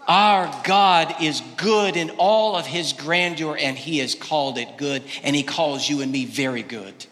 Our 0.08 0.52
God 0.64 1.16
is 1.20 1.42
good 1.56 1.96
in 1.96 2.10
all 2.18 2.56
of 2.56 2.66
his 2.66 2.92
grandeur, 2.92 3.56
and 3.56 3.76
he 3.76 3.98
has 3.98 4.14
called 4.14 4.58
it 4.58 4.76
good, 4.76 5.02
and 5.22 5.36
he 5.36 5.42
calls 5.42 5.88
you 5.88 6.00
and 6.00 6.10
me 6.10 6.24
very 6.24 6.62
good. 6.62 7.06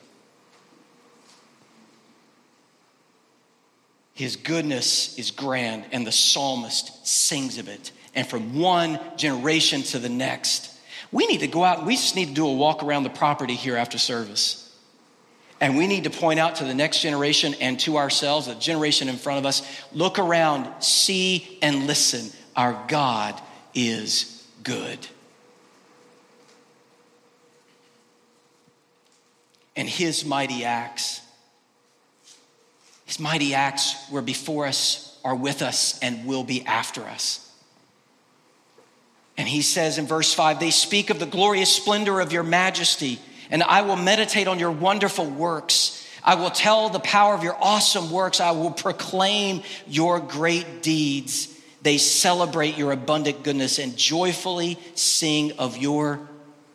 His 4.14 4.36
goodness 4.36 5.18
is 5.18 5.30
grand, 5.30 5.84
and 5.92 6.06
the 6.06 6.12
psalmist 6.12 7.06
sings 7.06 7.58
of 7.58 7.68
it. 7.68 7.90
And 8.14 8.26
from 8.26 8.58
one 8.58 8.98
generation 9.16 9.82
to 9.84 9.98
the 9.98 10.08
next, 10.08 10.74
we 11.12 11.26
need 11.26 11.40
to 11.40 11.48
go 11.48 11.64
out 11.64 11.78
and 11.78 11.86
we 11.86 11.96
just 11.96 12.16
need 12.16 12.28
to 12.28 12.34
do 12.34 12.46
a 12.46 12.52
walk 12.52 12.82
around 12.82 13.02
the 13.02 13.10
property 13.10 13.54
here 13.54 13.76
after 13.76 13.98
service. 13.98 14.66
And 15.60 15.76
we 15.76 15.86
need 15.86 16.04
to 16.04 16.10
point 16.10 16.40
out 16.40 16.56
to 16.56 16.64
the 16.64 16.74
next 16.74 17.02
generation 17.02 17.54
and 17.60 17.78
to 17.80 17.98
ourselves, 17.98 18.46
the 18.46 18.54
generation 18.54 19.08
in 19.08 19.16
front 19.16 19.38
of 19.38 19.46
us, 19.46 19.62
look 19.92 20.18
around, 20.18 20.82
see, 20.82 21.58
and 21.60 21.86
listen. 21.86 22.30
Our 22.56 22.82
God 22.88 23.40
is 23.74 24.46
good. 24.62 25.06
And 29.76 29.88
his 29.88 30.24
mighty 30.24 30.64
acts, 30.64 31.20
his 33.04 33.20
mighty 33.20 33.54
acts 33.54 34.10
were 34.10 34.22
before 34.22 34.66
us, 34.66 35.18
are 35.24 35.34
with 35.34 35.62
us, 35.62 35.98
and 36.00 36.26
will 36.26 36.44
be 36.44 36.64
after 36.64 37.02
us. 37.02 37.49
And 39.40 39.48
he 39.48 39.62
says 39.62 39.96
in 39.96 40.06
verse 40.06 40.34
5 40.34 40.60
they 40.60 40.70
speak 40.70 41.08
of 41.08 41.18
the 41.18 41.24
glorious 41.24 41.74
splendor 41.74 42.20
of 42.20 42.30
your 42.30 42.42
majesty 42.42 43.18
and 43.50 43.62
I 43.62 43.80
will 43.80 43.96
meditate 43.96 44.46
on 44.46 44.58
your 44.58 44.70
wonderful 44.70 45.24
works. 45.24 46.06
I 46.22 46.34
will 46.34 46.50
tell 46.50 46.90
the 46.90 47.00
power 47.00 47.32
of 47.32 47.42
your 47.42 47.56
awesome 47.58 48.10
works. 48.10 48.38
I 48.38 48.50
will 48.50 48.70
proclaim 48.70 49.62
your 49.88 50.20
great 50.20 50.82
deeds. 50.82 51.48
They 51.80 51.96
celebrate 51.96 52.76
your 52.76 52.92
abundant 52.92 53.42
goodness 53.42 53.78
and 53.78 53.96
joyfully 53.96 54.78
sing 54.94 55.52
of 55.52 55.78
your 55.78 56.20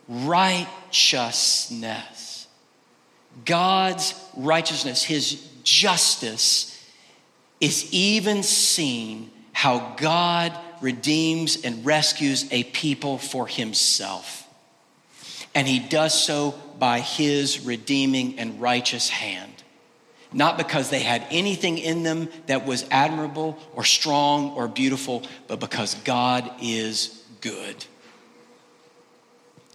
righteousness. 0.08 2.47
God's 3.45 4.15
righteousness, 4.36 5.04
his 5.04 5.47
justice, 5.63 6.84
is 7.62 7.93
even 7.93 8.41
seen 8.41 9.30
how 9.54 9.93
God 9.97 10.51
redeems 10.81 11.63
and 11.63 11.85
rescues 11.85 12.51
a 12.51 12.63
people 12.63 13.17
for 13.17 13.47
himself. 13.47 14.47
And 15.53 15.67
he 15.67 15.79
does 15.79 16.13
so 16.13 16.55
by 16.79 16.99
his 16.99 17.65
redeeming 17.65 18.39
and 18.39 18.59
righteous 18.59 19.09
hand. 19.09 19.51
Not 20.33 20.57
because 20.57 20.89
they 20.89 20.99
had 20.99 21.25
anything 21.29 21.77
in 21.77 22.03
them 22.03 22.27
that 22.47 22.65
was 22.65 22.85
admirable 22.91 23.57
or 23.73 23.85
strong 23.85 24.51
or 24.51 24.67
beautiful, 24.67 25.23
but 25.47 25.61
because 25.61 25.95
God 26.03 26.51
is 26.61 27.23
good. 27.39 27.85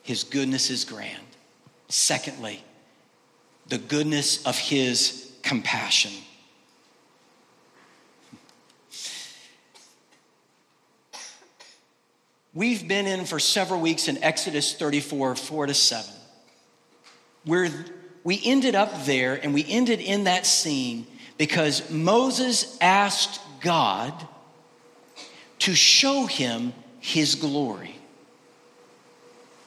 His 0.03 0.25
goodness 0.25 0.69
is 0.71 0.85
grand. 0.85 1.25
Secondly, 1.89 2.63
the 3.69 3.79
goodness 3.79 4.45
of 4.45 4.59
his 4.59 5.33
compassion. 5.43 6.13
We've 12.53 12.87
been 12.87 13.07
in 13.07 13.25
for 13.27 13.39
several 13.39 13.81
weeks 13.81 14.09
in 14.09 14.23
Exodus 14.23 14.75
34, 14.75 15.37
4 15.37 15.67
to 15.67 15.75
7 15.75 16.15
where 17.45 17.71
we 18.25 18.41
ended 18.45 18.75
up 18.75 19.05
there 19.05 19.35
and 19.35 19.55
we 19.55 19.65
ended 19.69 20.01
in 20.01 20.25
that 20.25 20.47
scene 20.47 21.07
because 21.39 21.91
Moses 21.91 22.77
asked 22.81 23.41
God 23.61 24.13
to 25.61 25.75
show 25.75 26.27
him 26.27 26.73
his 27.01 27.35
glory. 27.35 27.97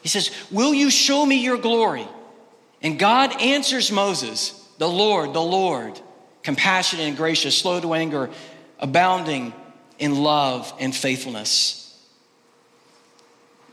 He 0.01 0.09
says, 0.09 0.29
Will 0.51 0.73
you 0.73 0.89
show 0.89 1.25
me 1.25 1.43
your 1.43 1.57
glory? 1.57 2.07
And 2.81 2.99
God 2.99 3.41
answers 3.41 3.91
Moses, 3.91 4.51
the 4.77 4.89
Lord, 4.89 5.33
the 5.33 5.41
Lord, 5.41 5.99
compassionate 6.43 7.07
and 7.07 7.17
gracious, 7.17 7.57
slow 7.57 7.79
to 7.79 7.93
anger, 7.93 8.29
abounding 8.79 9.53
in 9.97 10.21
love 10.21 10.71
and 10.79 10.93
faithfulness. 10.93 11.79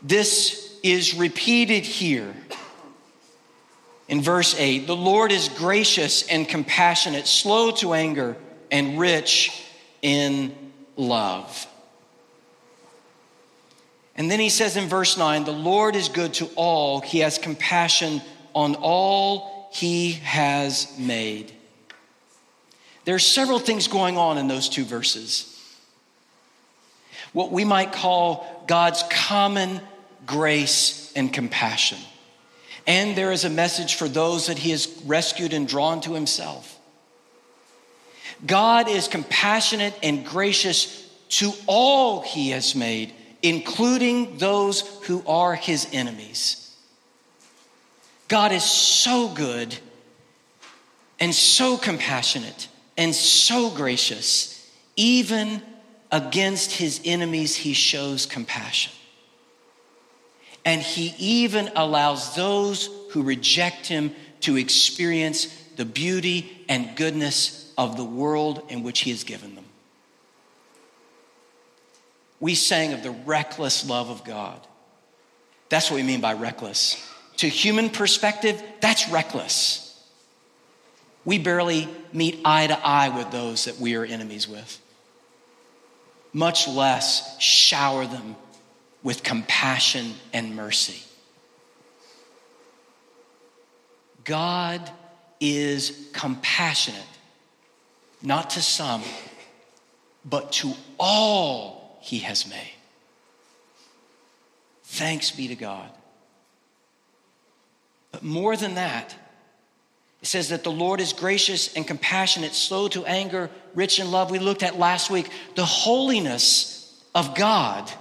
This 0.01 0.79
is 0.83 1.15
repeated 1.15 1.83
here 1.83 2.33
in 4.07 4.21
verse 4.21 4.55
8 4.57 4.87
the 4.87 4.95
Lord 4.95 5.31
is 5.31 5.49
gracious 5.49 6.27
and 6.27 6.47
compassionate, 6.47 7.27
slow 7.27 7.71
to 7.77 7.93
anger, 7.93 8.35
and 8.71 8.99
rich 8.99 9.63
in 10.01 10.55
love. 10.95 11.67
And 14.15 14.29
then 14.29 14.39
he 14.39 14.49
says 14.49 14.75
in 14.75 14.87
verse 14.87 15.17
9, 15.17 15.45
the 15.45 15.51
Lord 15.51 15.95
is 15.95 16.09
good 16.09 16.33
to 16.35 16.49
all, 16.55 16.99
he 16.99 17.19
has 17.19 17.37
compassion 17.37 18.21
on 18.53 18.75
all 18.75 19.69
he 19.71 20.11
has 20.11 20.97
made. 20.97 21.53
There 23.05 23.15
are 23.15 23.19
several 23.19 23.57
things 23.57 23.87
going 23.87 24.17
on 24.17 24.37
in 24.37 24.47
those 24.47 24.67
two 24.67 24.83
verses. 24.83 25.50
What 27.33 27.51
we 27.51 27.63
might 27.63 27.93
call 27.93 28.65
God's 28.67 29.03
common 29.09 29.81
grace, 30.25 31.11
and 31.15 31.33
compassion. 31.33 31.97
And 32.87 33.15
there 33.15 33.31
is 33.31 33.43
a 33.43 33.49
message 33.49 33.95
for 33.95 34.07
those 34.07 34.47
that 34.47 34.57
he 34.57 34.71
has 34.71 34.87
rescued 35.05 35.53
and 35.53 35.67
drawn 35.67 36.01
to 36.01 36.13
himself. 36.13 36.79
God 38.45 38.89
is 38.89 39.07
compassionate 39.07 39.93
and 40.01 40.25
gracious 40.25 41.07
to 41.29 41.51
all 41.67 42.21
he 42.21 42.49
has 42.49 42.75
made, 42.75 43.13
including 43.43 44.37
those 44.37 44.81
who 45.05 45.23
are 45.27 45.53
his 45.53 45.87
enemies. 45.91 46.75
God 48.27 48.51
is 48.51 48.63
so 48.63 49.27
good 49.27 49.75
and 51.19 51.35
so 51.35 51.77
compassionate 51.77 52.67
and 52.97 53.13
so 53.13 53.69
gracious, 53.69 54.71
even 54.95 55.61
against 56.11 56.71
his 56.71 57.01
enemies, 57.05 57.55
he 57.55 57.73
shows 57.73 58.25
compassion. 58.25 58.91
And 60.63 60.81
he 60.81 61.15
even 61.17 61.71
allows 61.75 62.35
those 62.35 62.89
who 63.11 63.23
reject 63.23 63.87
him 63.87 64.13
to 64.41 64.57
experience 64.57 65.47
the 65.75 65.85
beauty 65.85 66.65
and 66.69 66.95
goodness 66.95 67.73
of 67.77 67.97
the 67.97 68.03
world 68.03 68.63
in 68.69 68.83
which 68.83 68.99
he 68.99 69.09
has 69.09 69.23
given 69.23 69.55
them. 69.55 69.65
We 72.39 72.55
sang 72.55 72.93
of 72.93 73.03
the 73.03 73.11
reckless 73.11 73.87
love 73.87 74.09
of 74.09 74.23
God. 74.23 74.59
That's 75.69 75.89
what 75.89 75.97
we 75.97 76.03
mean 76.03 76.21
by 76.21 76.33
reckless. 76.33 77.07
To 77.37 77.47
human 77.47 77.89
perspective, 77.89 78.61
that's 78.81 79.09
reckless. 79.09 79.87
We 81.23 81.37
barely 81.37 81.87
meet 82.11 82.41
eye 82.43 82.67
to 82.67 82.85
eye 82.85 83.09
with 83.09 83.31
those 83.31 83.65
that 83.65 83.79
we 83.79 83.95
are 83.95 84.03
enemies 84.03 84.47
with, 84.47 84.79
much 86.33 86.67
less 86.67 87.39
shower 87.39 88.05
them 88.05 88.35
with 89.03 89.23
compassion 89.23 90.13
and 90.33 90.55
mercy. 90.55 91.01
God 94.23 94.89
is 95.39 96.09
compassionate, 96.13 97.01
not 98.21 98.51
to 98.51 98.61
some, 98.61 99.01
but 100.23 100.51
to 100.53 100.73
all 100.99 101.97
he 102.01 102.19
has 102.19 102.47
made. 102.47 102.73
Thanks 104.83 105.31
be 105.31 105.47
to 105.47 105.55
God. 105.55 105.89
But 108.11 108.23
more 108.23 108.55
than 108.55 108.75
that, 108.75 109.15
it 110.21 110.27
says 110.27 110.49
that 110.49 110.63
the 110.63 110.71
Lord 110.71 111.01
is 111.01 111.13
gracious 111.13 111.73
and 111.75 111.85
compassionate, 111.85 112.53
slow 112.53 112.87
to 112.89 113.05
anger, 113.05 113.49
rich 113.73 113.99
in 113.99 114.11
love. 114.11 114.29
We 114.29 114.39
looked 114.39 114.61
at 114.61 114.77
last 114.77 115.09
week 115.09 115.29
the 115.55 115.65
holiness 115.65 117.03
of 117.15 117.33
God. 117.35 117.91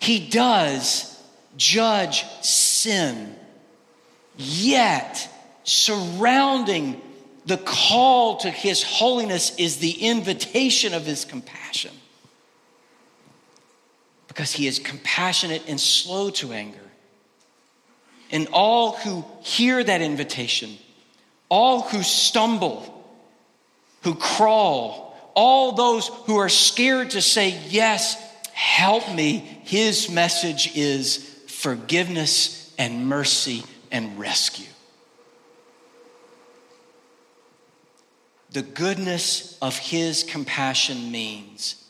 He 0.00 0.28
does 0.28 1.16
judge 1.56 2.24
sin, 2.42 3.36
yet 4.36 5.28
surrounding 5.62 7.00
the 7.46 7.58
call 7.58 8.38
to 8.38 8.50
his 8.50 8.82
holiness 8.82 9.54
is 9.56 9.76
the 9.76 9.92
invitation 9.92 10.92
of 10.92 11.06
his 11.06 11.24
compassion. 11.24 11.92
Because 14.26 14.52
he 14.52 14.66
is 14.66 14.78
compassionate 14.78 15.62
and 15.68 15.80
slow 15.80 16.30
to 16.30 16.52
anger. 16.52 16.78
And 18.32 18.48
all 18.52 18.92
who 18.92 19.24
hear 19.42 19.82
that 19.82 20.00
invitation, 20.00 20.76
all 21.48 21.82
who 21.82 22.02
stumble, 22.02 23.04
who 24.02 24.14
crawl, 24.14 25.16
all 25.34 25.72
those 25.72 26.08
who 26.26 26.36
are 26.36 26.48
scared 26.48 27.10
to 27.10 27.22
say, 27.22 27.58
Yes, 27.68 28.16
help 28.52 29.12
me, 29.12 29.38
his 29.64 30.08
message 30.10 30.76
is 30.76 31.18
forgiveness 31.48 32.72
and 32.78 33.06
mercy 33.06 33.62
and 33.90 34.18
rescue. 34.18 34.66
The 38.52 38.62
goodness 38.62 39.56
of 39.62 39.76
his 39.78 40.24
compassion 40.24 41.12
means 41.12 41.84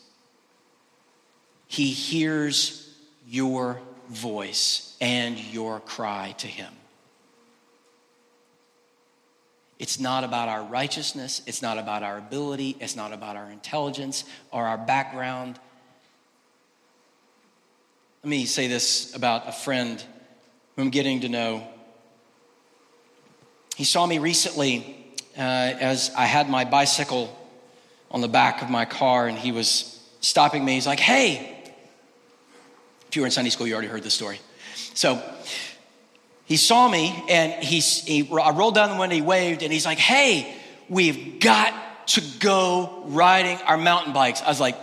he 1.67 1.87
hears 1.87 2.93
your 3.27 3.81
voice 4.11 4.95
and 5.01 5.37
your 5.37 5.79
cry 5.79 6.35
to 6.39 6.47
him. 6.47 6.71
It's 9.79 9.99
not 9.99 10.23
about 10.23 10.47
our 10.47 10.63
righteousness, 10.63 11.41
it's 11.47 11.61
not 11.61 11.79
about 11.79 12.03
our 12.03 12.17
ability, 12.17 12.77
it's 12.79 12.95
not 12.95 13.13
about 13.13 13.35
our 13.35 13.49
intelligence 13.49 14.25
or 14.51 14.67
our 14.67 14.77
background. 14.77 15.59
Let 18.23 18.29
me 18.29 18.45
say 18.45 18.67
this 18.67 19.15
about 19.15 19.47
a 19.47 19.51
friend 19.51 20.03
who 20.75 20.83
I'm 20.83 20.91
getting 20.91 21.21
to 21.21 21.29
know. 21.29 21.67
He 23.75 23.83
saw 23.83 24.05
me 24.05 24.19
recently 24.19 24.97
uh, 25.35 25.41
as 25.41 26.11
I 26.15 26.25
had 26.25 26.47
my 26.47 26.65
bicycle 26.65 27.35
on 28.11 28.21
the 28.21 28.27
back 28.27 28.61
of 28.61 28.69
my 28.69 28.85
car, 28.85 29.27
and 29.27 29.37
he 29.37 29.51
was 29.51 29.99
stopping 30.19 30.63
me. 30.63 30.73
He's 30.73 30.85
like, 30.85 30.99
Hey, 30.99 31.60
if 33.11 33.17
you 33.17 33.23
were 33.23 33.25
in 33.25 33.31
Sunday 33.31 33.49
school, 33.49 33.67
you 33.67 33.73
already 33.73 33.89
heard 33.89 34.03
this 34.03 34.13
story. 34.13 34.39
So 34.93 35.21
he 36.45 36.55
saw 36.55 36.87
me 36.87 37.25
and 37.27 37.61
he, 37.61 37.81
he, 37.81 38.29
I 38.31 38.51
rolled 38.51 38.73
down 38.73 38.89
the 38.89 38.95
window, 38.95 39.17
he 39.17 39.21
waved, 39.21 39.63
and 39.63 39.73
he's 39.73 39.85
like, 39.85 39.97
Hey, 39.97 40.55
we've 40.87 41.41
got 41.41 42.07
to 42.07 42.21
go 42.39 43.03
riding 43.07 43.57
our 43.63 43.75
mountain 43.75 44.13
bikes. 44.13 44.41
I 44.41 44.47
was 44.47 44.61
like, 44.61 44.77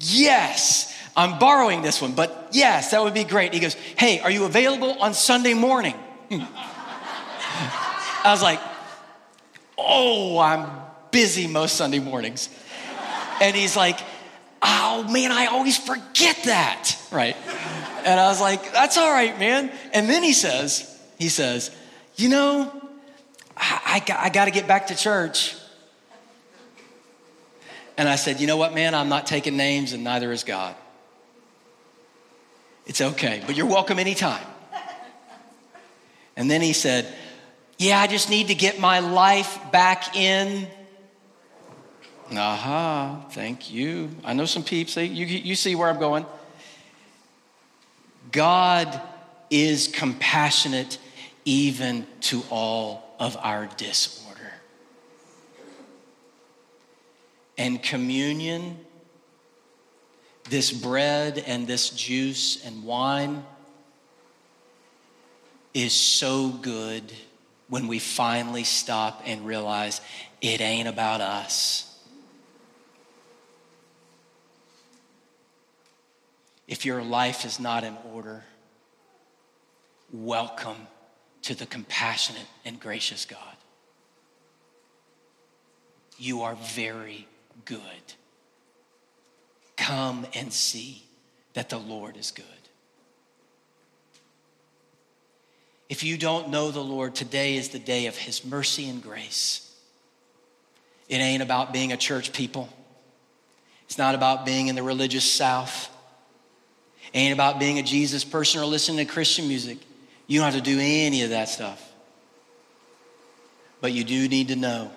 Yes, 0.00 0.96
I'm 1.14 1.38
borrowing 1.38 1.82
this 1.82 2.00
one, 2.00 2.14
but 2.14 2.48
yes, 2.52 2.92
that 2.92 3.04
would 3.04 3.12
be 3.12 3.24
great. 3.24 3.52
He 3.52 3.60
goes, 3.60 3.74
Hey, 3.74 4.20
are 4.20 4.30
you 4.30 4.46
available 4.46 5.02
on 5.02 5.12
Sunday 5.12 5.52
morning? 5.52 5.94
I 6.30 8.22
was 8.24 8.42
like, 8.42 8.60
Oh, 9.76 10.38
I'm 10.38 10.70
busy 11.10 11.46
most 11.46 11.76
Sunday 11.76 11.98
mornings. 11.98 12.48
And 13.42 13.54
he's 13.54 13.76
like, 13.76 14.00
oh 14.62 15.06
man, 15.10 15.32
I 15.32 15.46
always 15.46 15.78
forget 15.78 16.36
that, 16.44 16.96
right? 17.10 17.36
And 18.04 18.18
I 18.18 18.28
was 18.28 18.40
like, 18.40 18.72
that's 18.72 18.96
all 18.96 19.10
right, 19.10 19.38
man. 19.38 19.70
And 19.92 20.08
then 20.08 20.22
he 20.22 20.32
says, 20.32 20.98
he 21.18 21.28
says, 21.28 21.74
you 22.16 22.28
know, 22.28 22.70
I, 23.56 24.02
I, 24.08 24.26
I 24.26 24.28
got 24.30 24.46
to 24.46 24.50
get 24.50 24.66
back 24.66 24.88
to 24.88 24.96
church. 24.96 25.54
And 27.96 28.08
I 28.08 28.16
said, 28.16 28.40
you 28.40 28.46
know 28.46 28.56
what, 28.56 28.74
man, 28.74 28.94
I'm 28.94 29.08
not 29.08 29.26
taking 29.26 29.56
names 29.56 29.92
and 29.92 30.04
neither 30.04 30.30
is 30.30 30.44
God. 30.44 30.74
It's 32.86 33.00
okay, 33.00 33.42
but 33.44 33.56
you're 33.56 33.66
welcome 33.66 33.98
anytime. 33.98 34.44
And 36.36 36.48
then 36.48 36.62
he 36.62 36.72
said, 36.72 37.12
yeah, 37.78 38.00
I 38.00 38.06
just 38.06 38.30
need 38.30 38.46
to 38.48 38.54
get 38.54 38.78
my 38.78 39.00
life 39.00 39.58
back 39.72 40.16
in 40.16 40.68
Aha, 42.30 43.24
thank 43.30 43.70
you. 43.70 44.10
I 44.22 44.34
know 44.34 44.44
some 44.44 44.62
peeps. 44.62 44.96
You, 44.96 45.04
you 45.06 45.54
see 45.54 45.74
where 45.74 45.88
I'm 45.88 45.98
going. 45.98 46.26
God 48.30 49.00
is 49.50 49.88
compassionate 49.88 50.98
even 51.44 52.06
to 52.20 52.42
all 52.50 53.16
of 53.18 53.36
our 53.38 53.66
disorder. 53.78 54.52
And 57.56 57.82
communion, 57.82 58.78
this 60.50 60.70
bread 60.70 61.42
and 61.46 61.66
this 61.66 61.88
juice 61.90 62.64
and 62.64 62.84
wine, 62.84 63.44
is 65.72 65.92
so 65.92 66.50
good 66.50 67.12
when 67.68 67.86
we 67.86 67.98
finally 67.98 68.64
stop 68.64 69.22
and 69.24 69.46
realize 69.46 70.00
it 70.40 70.60
ain't 70.60 70.88
about 70.88 71.20
us. 71.20 71.87
If 76.68 76.84
your 76.84 77.02
life 77.02 77.46
is 77.46 77.58
not 77.58 77.82
in 77.82 77.96
order, 78.12 78.44
welcome 80.12 80.86
to 81.42 81.54
the 81.54 81.64
compassionate 81.64 82.46
and 82.64 82.78
gracious 82.78 83.24
God. 83.24 83.40
You 86.18 86.42
are 86.42 86.56
very 86.56 87.26
good. 87.64 87.80
Come 89.78 90.26
and 90.34 90.52
see 90.52 91.04
that 91.54 91.70
the 91.70 91.78
Lord 91.78 92.18
is 92.18 92.32
good. 92.32 92.44
If 95.88 96.04
you 96.04 96.18
don't 96.18 96.50
know 96.50 96.70
the 96.70 96.84
Lord, 96.84 97.14
today 97.14 97.56
is 97.56 97.70
the 97.70 97.78
day 97.78 98.06
of 98.06 98.16
His 98.16 98.44
mercy 98.44 98.90
and 98.90 99.02
grace. 99.02 99.74
It 101.08 101.16
ain't 101.16 101.42
about 101.42 101.72
being 101.72 101.92
a 101.92 101.96
church 101.96 102.34
people, 102.34 102.68
it's 103.86 103.96
not 103.96 104.14
about 104.14 104.44
being 104.44 104.66
in 104.68 104.74
the 104.74 104.82
religious 104.82 105.24
South 105.24 105.88
ain't 107.14 107.32
about 107.32 107.58
being 107.58 107.78
a 107.78 107.82
Jesus 107.82 108.24
person 108.24 108.60
or 108.60 108.64
listening 108.64 109.04
to 109.04 109.12
Christian 109.12 109.48
music. 109.48 109.78
You 110.26 110.40
don't 110.40 110.52
have 110.52 110.62
to 110.62 110.70
do 110.70 110.78
any 110.80 111.22
of 111.22 111.30
that 111.30 111.48
stuff. 111.48 111.84
But 113.80 113.92
you 113.92 114.04
do 114.04 114.28
need 114.28 114.48
to 114.48 114.56
know 114.56 114.90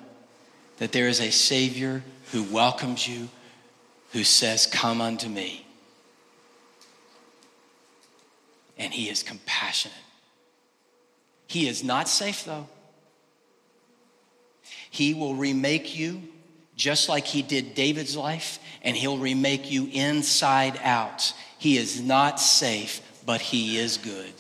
that 0.78 0.91
there 0.91 1.08
is 1.08 1.21
a 1.21 1.32
Savior 1.32 2.04
who 2.32 2.43
welcomes 2.43 3.08
you, 3.08 3.30
who 4.12 4.24
says, 4.24 4.65
Come 4.65 5.02
unto 5.02 5.30
me. 5.30 5.65
and 8.82 8.91
he 8.91 9.10
is 9.10 9.21
compassionate. 9.21 9.95
He 11.45 11.67
is 11.67 11.84
not 11.84 12.10
safe, 12.10 12.45
though. 12.45 12.67
He 14.89 15.13
will 15.13 15.36
remake 15.36 15.95
you 15.95 16.24
just 16.76 17.08
like 17.08 17.26
he 17.26 17.43
did 17.43 17.76
David's 17.76 18.17
life, 18.17 18.58
and 18.82 18.97
he'll 18.97 19.19
remake 19.19 19.69
you 19.69 19.88
inside 19.91 20.80
out. 20.82 21.32
He 21.62 21.78
is 21.78 22.02
not 22.02 22.39
safe, 22.39 23.02
but 23.24 23.39
he 23.39 23.78
is 23.78 23.97
good. 23.97 24.34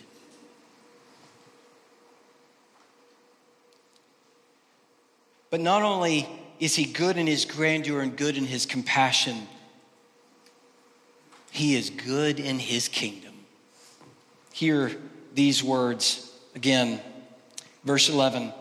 But 5.51 5.61
not 5.61 5.83
only 5.83 6.27
is 6.59 6.75
he 6.75 6.83
good 6.83 7.17
in 7.17 7.27
his 7.27 7.45
grandeur 7.45 8.01
and 8.01 8.17
good 8.17 8.37
in 8.37 8.47
his 8.47 8.65
compassion, 8.65 9.47
he 11.51 11.75
is 11.75 11.91
good 11.91 12.39
in 12.39 12.57
his 12.57 12.87
kingdom. 12.87 13.35
Hear 14.51 14.91
these 15.35 15.63
words 15.63 16.27
again, 16.55 16.99
verse 17.83 18.09
11. 18.09 18.51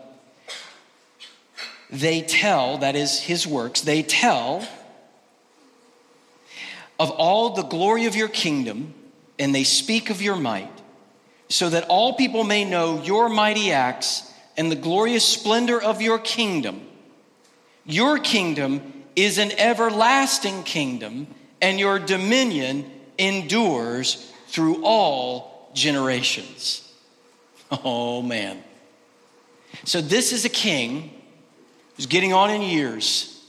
They 1.89 2.21
tell, 2.21 2.77
that 2.77 2.95
is 2.95 3.21
his 3.21 3.47
works, 3.47 3.81
they 3.81 4.03
tell 4.03 4.67
of 7.01 7.09
all 7.09 7.49
the 7.49 7.63
glory 7.63 8.05
of 8.05 8.15
your 8.15 8.27
kingdom, 8.27 8.93
and 9.39 9.55
they 9.55 9.63
speak 9.63 10.11
of 10.11 10.21
your 10.21 10.35
might, 10.35 10.69
so 11.49 11.67
that 11.67 11.87
all 11.87 12.13
people 12.13 12.43
may 12.43 12.63
know 12.63 13.01
your 13.01 13.27
mighty 13.27 13.71
acts 13.71 14.31
and 14.55 14.71
the 14.71 14.75
glorious 14.75 15.27
splendor 15.27 15.81
of 15.81 15.99
your 15.99 16.19
kingdom. 16.19 16.79
Your 17.85 18.19
kingdom 18.19 18.93
is 19.15 19.39
an 19.39 19.51
everlasting 19.53 20.61
kingdom, 20.61 21.25
and 21.59 21.79
your 21.79 21.97
dominion 21.97 22.85
endures 23.17 24.31
through 24.45 24.83
all 24.83 25.71
generations. 25.73 26.87
Oh, 27.85 28.21
man. 28.21 28.61
So, 29.85 30.01
this 30.01 30.33
is 30.33 30.43
a 30.43 30.49
king 30.49 31.09
who's 31.95 32.05
getting 32.05 32.33
on 32.33 32.51
in 32.51 32.61
years 32.61 33.41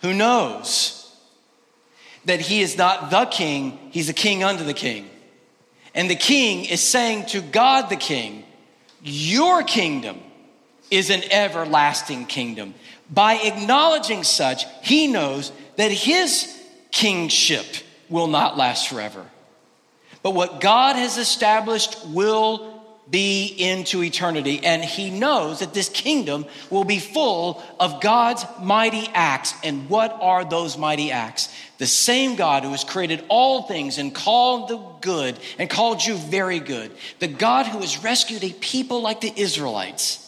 who 0.00 0.14
knows 0.14 0.97
that 2.28 2.40
he 2.40 2.60
is 2.60 2.76
not 2.76 3.10
the 3.10 3.24
king, 3.24 3.78
he's 3.90 4.08
a 4.08 4.14
king 4.14 4.44
unto 4.44 4.62
the 4.62 4.74
king. 4.74 5.08
And 5.94 6.10
the 6.10 6.14
king 6.14 6.66
is 6.66 6.80
saying 6.80 7.26
to 7.26 7.40
God 7.40 7.88
the 7.88 7.96
king, 7.96 8.44
Your 9.02 9.62
kingdom 9.62 10.20
is 10.90 11.10
an 11.10 11.22
everlasting 11.30 12.26
kingdom. 12.26 12.74
By 13.10 13.36
acknowledging 13.36 14.24
such, 14.24 14.64
he 14.82 15.06
knows 15.06 15.50
that 15.76 15.90
his 15.90 16.54
kingship 16.90 17.64
will 18.10 18.26
not 18.26 18.56
last 18.56 18.88
forever. 18.88 19.24
But 20.22 20.34
what 20.34 20.60
God 20.60 20.96
has 20.96 21.16
established 21.16 22.06
will 22.06 22.77
be 23.10 23.46
into 23.46 24.02
eternity. 24.02 24.64
And 24.64 24.84
he 24.84 25.10
knows 25.10 25.60
that 25.60 25.72
this 25.72 25.88
kingdom 25.88 26.44
will 26.70 26.84
be 26.84 26.98
full 26.98 27.62
of 27.80 28.00
God's 28.00 28.44
mighty 28.60 29.08
acts. 29.14 29.54
And 29.64 29.88
what 29.88 30.16
are 30.20 30.44
those 30.44 30.76
mighty 30.76 31.10
acts? 31.10 31.48
The 31.78 31.86
same 31.86 32.36
God 32.36 32.64
who 32.64 32.70
has 32.70 32.84
created 32.84 33.24
all 33.28 33.62
things 33.62 33.98
and 33.98 34.14
called 34.14 34.68
the 34.68 34.78
good 35.00 35.38
and 35.58 35.70
called 35.70 36.04
you 36.04 36.16
very 36.16 36.60
good. 36.60 36.90
The 37.18 37.28
God 37.28 37.66
who 37.66 37.78
has 37.78 38.02
rescued 38.02 38.44
a 38.44 38.52
people 38.52 39.00
like 39.00 39.20
the 39.20 39.32
Israelites 39.34 40.24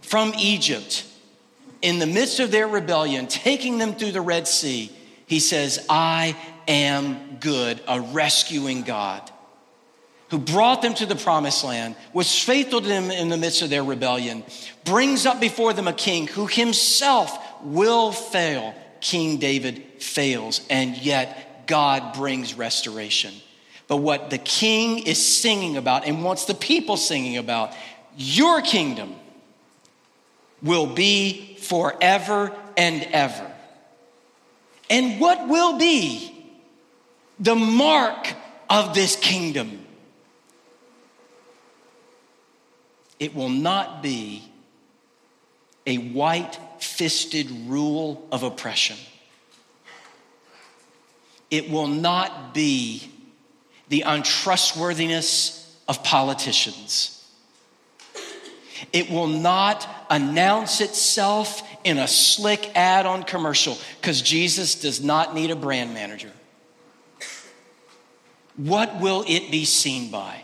from 0.00 0.32
Egypt 0.38 1.04
in 1.82 1.98
the 1.98 2.06
midst 2.06 2.40
of 2.40 2.50
their 2.50 2.66
rebellion, 2.66 3.26
taking 3.26 3.78
them 3.78 3.94
through 3.94 4.12
the 4.12 4.20
Red 4.20 4.48
Sea, 4.48 4.90
he 5.26 5.38
says, 5.40 5.84
I 5.88 6.36
am 6.66 7.36
good, 7.38 7.80
a 7.86 8.00
rescuing 8.00 8.82
God 8.82 9.30
who 10.30 10.38
brought 10.38 10.82
them 10.82 10.94
to 10.94 11.06
the 11.06 11.14
promised 11.14 11.62
land, 11.64 11.94
was 12.12 12.42
faithful 12.42 12.80
to 12.80 12.86
them 12.86 13.10
in 13.10 13.28
the 13.28 13.36
midst 13.36 13.62
of 13.62 13.70
their 13.70 13.84
rebellion, 13.84 14.42
brings 14.84 15.24
up 15.24 15.40
before 15.40 15.72
them 15.72 15.86
a 15.86 15.92
king 15.92 16.26
who 16.26 16.46
himself 16.46 17.36
will 17.62 18.12
fail. 18.12 18.74
King 19.00 19.38
David 19.38 19.82
fails, 20.00 20.66
and 20.68 20.96
yet 20.96 21.66
God 21.66 22.14
brings 22.14 22.54
restoration. 22.54 23.34
But 23.88 23.98
what 23.98 24.30
the 24.30 24.38
king 24.38 25.06
is 25.06 25.24
singing 25.24 25.76
about 25.76 26.06
and 26.06 26.24
wants 26.24 26.46
the 26.46 26.54
people 26.54 26.96
singing 26.96 27.36
about, 27.36 27.72
your 28.16 28.62
kingdom 28.62 29.14
will 30.62 30.86
be 30.86 31.56
forever 31.60 32.52
and 32.76 33.02
ever. 33.12 33.52
And 34.90 35.20
what 35.20 35.48
will 35.48 35.78
be 35.78 36.32
the 37.38 37.54
mark 37.54 38.34
of 38.68 38.94
this 38.94 39.14
kingdom? 39.14 39.85
It 43.18 43.34
will 43.34 43.48
not 43.48 44.02
be 44.02 44.42
a 45.86 45.96
white 45.96 46.58
fisted 46.78 47.50
rule 47.66 48.26
of 48.32 48.42
oppression. 48.42 48.96
It 51.50 51.70
will 51.70 51.86
not 51.86 52.52
be 52.52 53.10
the 53.88 54.02
untrustworthiness 54.02 55.76
of 55.88 56.02
politicians. 56.02 57.12
It 58.92 59.08
will 59.10 59.28
not 59.28 59.88
announce 60.10 60.80
itself 60.80 61.62
in 61.84 61.98
a 61.98 62.08
slick 62.08 62.70
ad 62.74 63.06
on 63.06 63.22
commercial 63.22 63.78
because 64.00 64.20
Jesus 64.20 64.74
does 64.74 65.02
not 65.02 65.34
need 65.34 65.50
a 65.50 65.56
brand 65.56 65.94
manager. 65.94 66.32
What 68.56 69.00
will 69.00 69.24
it 69.26 69.50
be 69.50 69.64
seen 69.64 70.10
by? 70.10 70.42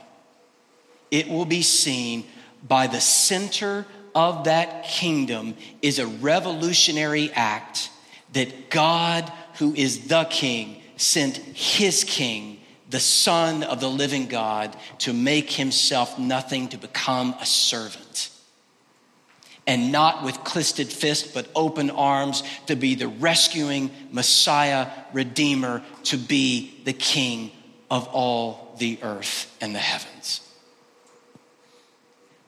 It 1.11 1.29
will 1.29 1.45
be 1.45 1.63
seen 1.63 2.25
by 2.67 2.87
the 2.87 3.01
center 3.01 3.87
of 4.15 4.45
that 4.45 4.85
kingdom 4.85 5.55
is 5.81 5.99
a 5.99 6.07
revolutionary 6.07 7.31
act 7.33 7.91
that 8.33 8.71
God, 8.71 9.31
who 9.59 9.75
is 9.75 10.09
the 10.09 10.25
king, 10.25 10.83
sent 10.97 11.37
his 11.37 12.05
king, 12.05 12.61
the 12.91 13.01
son 13.01 13.63
of 13.63 13.81
the 13.81 13.89
living 13.91 14.27
God, 14.27 14.77
to 14.99 15.13
make 15.13 15.51
himself 15.51 16.19
nothing, 16.19 16.69
to 16.69 16.77
become 16.77 17.35
a 17.41 17.47
servant. 17.47 18.31
And 19.67 19.93
not 19.93 20.25
with 20.25 20.43
clisted 20.45 20.89
fist, 20.89 21.35
but 21.35 21.47
open 21.55 21.91
arms, 21.91 22.43
to 22.67 22.77
be 22.77 22.95
the 22.95 23.09
rescuing 23.09 23.91
Messiah, 24.11 24.89
Redeemer, 25.13 25.83
to 26.05 26.17
be 26.17 26.81
the 26.85 26.93
King 26.93 27.53
of 27.91 28.09
all 28.09 28.75
the 28.79 28.99
earth 29.03 29.57
and 29.61 29.75
the 29.75 29.79
heavens. 29.79 30.41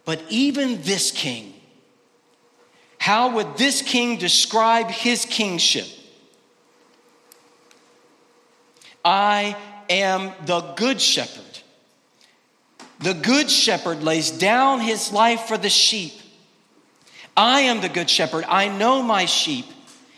But 0.04 0.22
even 0.28 0.82
this 0.82 1.10
king, 1.10 1.54
how 2.98 3.36
would 3.36 3.56
this 3.56 3.82
king 3.82 4.18
describe 4.18 4.90
his 4.90 5.24
kingship? 5.24 5.86
I 9.04 9.56
am 9.90 10.32
the 10.46 10.60
good 10.76 11.00
shepherd. 11.00 11.42
The 13.00 13.14
good 13.14 13.50
shepherd 13.50 14.02
lays 14.02 14.30
down 14.30 14.80
his 14.80 15.12
life 15.12 15.42
for 15.42 15.58
the 15.58 15.68
sheep. 15.68 16.12
I 17.36 17.62
am 17.62 17.80
the 17.80 17.88
good 17.88 18.08
shepherd. 18.08 18.44
I 18.48 18.68
know 18.68 19.02
my 19.02 19.26
sheep, 19.26 19.66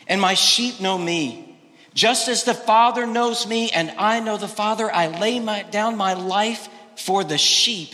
and 0.07 0.21
my 0.21 0.35
sheep 0.35 0.79
know 0.79 0.97
me. 0.97 1.57
Just 1.93 2.27
as 2.27 2.43
the 2.43 2.53
Father 2.53 3.05
knows 3.05 3.47
me, 3.47 3.71
and 3.71 3.91
I 3.97 4.19
know 4.19 4.37
the 4.37 4.47
Father, 4.47 4.93
I 4.93 5.07
lay 5.19 5.39
my, 5.39 5.63
down 5.63 5.97
my 5.97 6.13
life 6.13 6.69
for 6.95 7.23
the 7.23 7.37
sheep. 7.37 7.89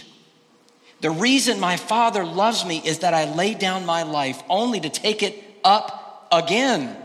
The 1.04 1.12
reason 1.12 1.60
my 1.60 1.76
Father 1.76 2.24
loves 2.24 2.64
me 2.64 2.78
is 2.78 3.00
that 3.00 3.14
I 3.14 3.26
lay 3.36 3.56
down 3.56 3.86
my 3.86 4.04
life 4.04 4.42
only 4.50 4.80
to 4.80 4.88
take 4.88 5.22
it 5.22 5.38
up 5.62 6.30
again. 6.32 6.96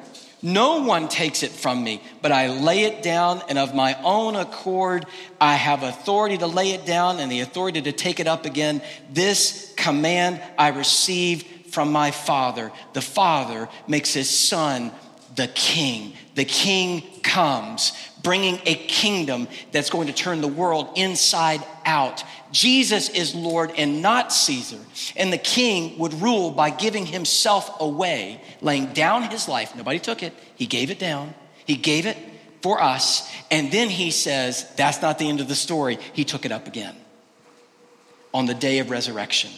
No 0.41 0.85
one 0.85 1.09
takes 1.09 1.43
it 1.43 1.51
from 1.51 1.83
me, 1.83 2.01
but 2.23 2.31
I 2.31 2.47
lay 2.47 2.85
it 2.85 3.03
down, 3.03 3.43
and 3.49 3.59
of 3.59 3.75
my 3.75 4.01
own 4.05 4.37
accord, 4.37 5.07
I 5.41 5.57
have 5.57 5.83
authority 5.83 6.39
to 6.39 6.47
lay 6.47 6.71
it 6.71 6.87
down 6.87 7.19
and 7.19 7.31
the 7.31 7.41
authority 7.41 7.83
to 7.83 7.91
take 7.91 8.21
it 8.21 8.29
up 8.29 8.47
again. 8.47 8.83
This 9.11 9.75
command 9.77 10.41
I 10.57 10.69
received 10.69 11.73
from 11.73 11.91
my 11.91 12.13
Father. 12.13 12.71
The 12.93 13.03
Father 13.03 13.69
makes 13.89 14.15
his 14.15 14.31
Son 14.31 14.93
the 15.35 15.49
King. 15.49 16.13
The 16.37 16.45
King 16.45 17.03
comes, 17.23 17.93
bringing 18.23 18.61
a 18.67 18.75
kingdom 18.75 19.49
that's 19.73 19.91
going 19.91 20.07
to 20.09 20.13
turn 20.13 20.41
the 20.41 20.49
world 20.49 20.89
inside 20.97 21.65
out. 21.85 22.25
Jesus 22.51 23.09
is 23.11 23.35
Lord 23.35 23.73
and 23.77 24.03
not 24.03 24.33
Caesar. 24.33 24.79
And 25.17 25.33
the 25.33 25.39
king 25.39 25.99
would 25.99 26.15
rule 26.15 26.51
by 26.51 26.71
giving 26.71 27.07
himself 27.07 27.81
away, 27.81 28.41
laying 28.61 28.93
down 28.93 29.25
his 29.25 29.49
life. 29.49 29.75
Nobody 29.77 29.99
took 29.99 30.23
it, 30.23 30.33
he 30.57 30.67
gave 30.67 30.91
it 30.91 30.99
down. 30.99 31.35
He 31.65 31.77
gave 31.77 32.07
it 32.07 32.17
for 32.63 32.83
us. 32.83 33.31
And 33.51 33.71
then 33.71 33.91
he 33.91 34.11
says, 34.11 34.67
that's 34.77 35.03
not 35.03 35.19
the 35.19 35.29
end 35.29 35.41
of 35.41 35.49
the 35.49 35.55
story. 35.55 35.99
He 36.13 36.25
took 36.25 36.45
it 36.45 36.53
up 36.53 36.67
again 36.67 36.97
on 38.33 38.47
the 38.47 38.55
day 38.55 38.79
of 38.79 38.91
resurrection, 38.91 39.51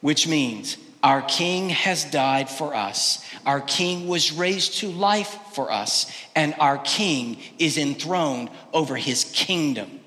which 0.00 0.26
means 0.26 0.78
our 1.06 1.22
King 1.22 1.68
has 1.68 2.04
died 2.04 2.50
for 2.50 2.74
us. 2.74 3.24
Our 3.46 3.60
King 3.60 4.08
was 4.08 4.32
raised 4.32 4.78
to 4.78 4.88
life 4.90 5.38
for 5.52 5.70
us. 5.70 6.10
And 6.34 6.52
our 6.58 6.78
King 6.78 7.38
is 7.60 7.78
enthroned 7.78 8.50
over 8.72 8.96
his 8.96 9.22
kingdom. 9.22 10.00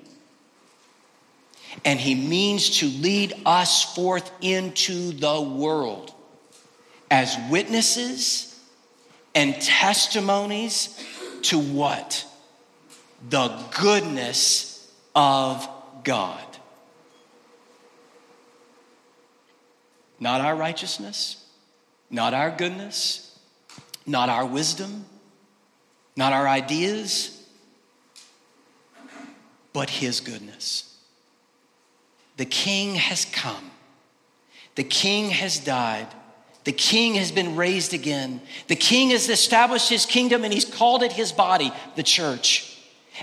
and 1.86 2.02
He 2.02 2.16
means 2.16 2.80
to 2.80 2.88
lead 2.88 3.34
us 3.46 3.96
forth 3.96 4.30
into 4.42 5.14
the 5.14 5.40
world 5.40 6.14
as 7.10 7.38
witnesses 7.50 8.60
and 9.34 9.56
testimonies 9.62 11.02
to 11.44 11.60
what? 11.60 12.26
The 13.30 13.58
goodness 13.80 14.92
of 15.16 15.66
God. 16.04 16.49
Not 20.19 20.41
our 20.41 20.55
righteousness, 20.55 21.45
not 22.10 22.34
our 22.34 22.51
goodness, 22.51 23.39
not 24.05 24.29
our 24.29 24.45
wisdom, 24.45 25.05
not 26.15 26.34
our 26.34 26.47
ideas, 26.47 27.41
but 29.71 29.89
His 29.89 30.19
goodness. 30.19 30.97
The 32.38 32.45
King 32.45 32.95
has 32.95 33.25
come, 33.25 33.71
the 34.75 34.84
King 34.84 35.29
has 35.29 35.60
died. 35.60 36.08
The 36.65 36.73
king 36.73 37.15
has 37.15 37.32
been 37.32 37.55
raised 37.55 37.93
again. 37.93 38.41
The 38.67 38.75
king 38.75 39.10
has 39.10 39.29
established 39.29 39.89
his 39.89 40.05
kingdom 40.05 40.43
and 40.43 40.53
he's 40.53 40.65
called 40.65 41.01
it 41.01 41.13
his 41.13 41.32
body, 41.32 41.71
the 41.95 42.03
church. 42.03 42.68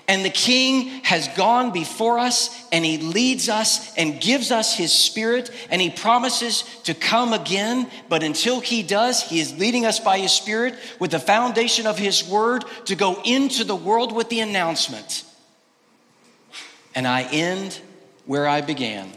And 0.08 0.24
the 0.24 0.30
king 0.30 0.88
has 1.04 1.28
gone 1.28 1.72
before 1.72 2.18
us 2.18 2.66
and 2.70 2.84
he 2.84 2.98
leads 2.98 3.48
us 3.48 3.94
and 3.96 4.20
gives 4.20 4.50
us 4.50 4.76
his 4.76 4.92
spirit 4.92 5.50
and 5.70 5.80
he 5.80 5.90
promises 5.90 6.62
to 6.84 6.94
come 6.94 7.32
again. 7.32 7.90
But 8.08 8.22
until 8.22 8.60
he 8.60 8.82
does, 8.82 9.22
he 9.22 9.40
is 9.40 9.58
leading 9.58 9.84
us 9.84 9.98
by 9.98 10.18
his 10.18 10.32
spirit 10.32 10.74
with 11.00 11.10
the 11.10 11.18
foundation 11.18 11.86
of 11.86 11.98
his 11.98 12.28
word 12.28 12.64
to 12.86 12.94
go 12.94 13.20
into 13.24 13.64
the 13.64 13.76
world 13.76 14.12
with 14.12 14.28
the 14.28 14.40
announcement. 14.40 15.24
And 16.94 17.06
I 17.06 17.22
end 17.22 17.80
where 18.26 18.46
I 18.46 18.60
began 18.60 19.10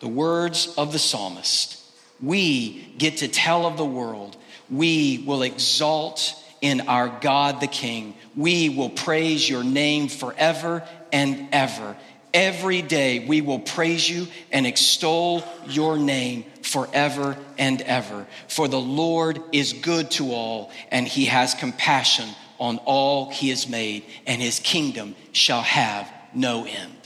the 0.00 0.08
words 0.08 0.74
of 0.76 0.92
the 0.92 0.98
psalmist. 0.98 1.80
We 2.22 2.92
get 2.98 3.18
to 3.18 3.28
tell 3.28 3.64
of 3.64 3.76
the 3.76 3.84
world. 3.84 4.36
We 4.70 5.24
will 5.26 5.42
exalt 5.42 6.34
in 6.64 6.80
our 6.88 7.10
God 7.20 7.60
the 7.60 7.66
King. 7.66 8.14
We 8.34 8.70
will 8.70 8.88
praise 8.88 9.46
your 9.46 9.62
name 9.62 10.08
forever 10.08 10.82
and 11.12 11.46
ever. 11.52 11.94
Every 12.32 12.80
day 12.80 13.26
we 13.26 13.42
will 13.42 13.58
praise 13.58 14.08
you 14.08 14.28
and 14.50 14.66
extol 14.66 15.44
your 15.68 15.98
name 15.98 16.46
forever 16.62 17.36
and 17.58 17.82
ever. 17.82 18.26
For 18.48 18.66
the 18.66 18.80
Lord 18.80 19.42
is 19.52 19.74
good 19.74 20.10
to 20.12 20.32
all, 20.32 20.70
and 20.90 21.06
he 21.06 21.26
has 21.26 21.52
compassion 21.52 22.30
on 22.58 22.78
all 22.86 23.28
he 23.28 23.50
has 23.50 23.68
made, 23.68 24.04
and 24.26 24.40
his 24.40 24.58
kingdom 24.58 25.16
shall 25.32 25.60
have 25.60 26.10
no 26.32 26.64
end. 26.64 26.96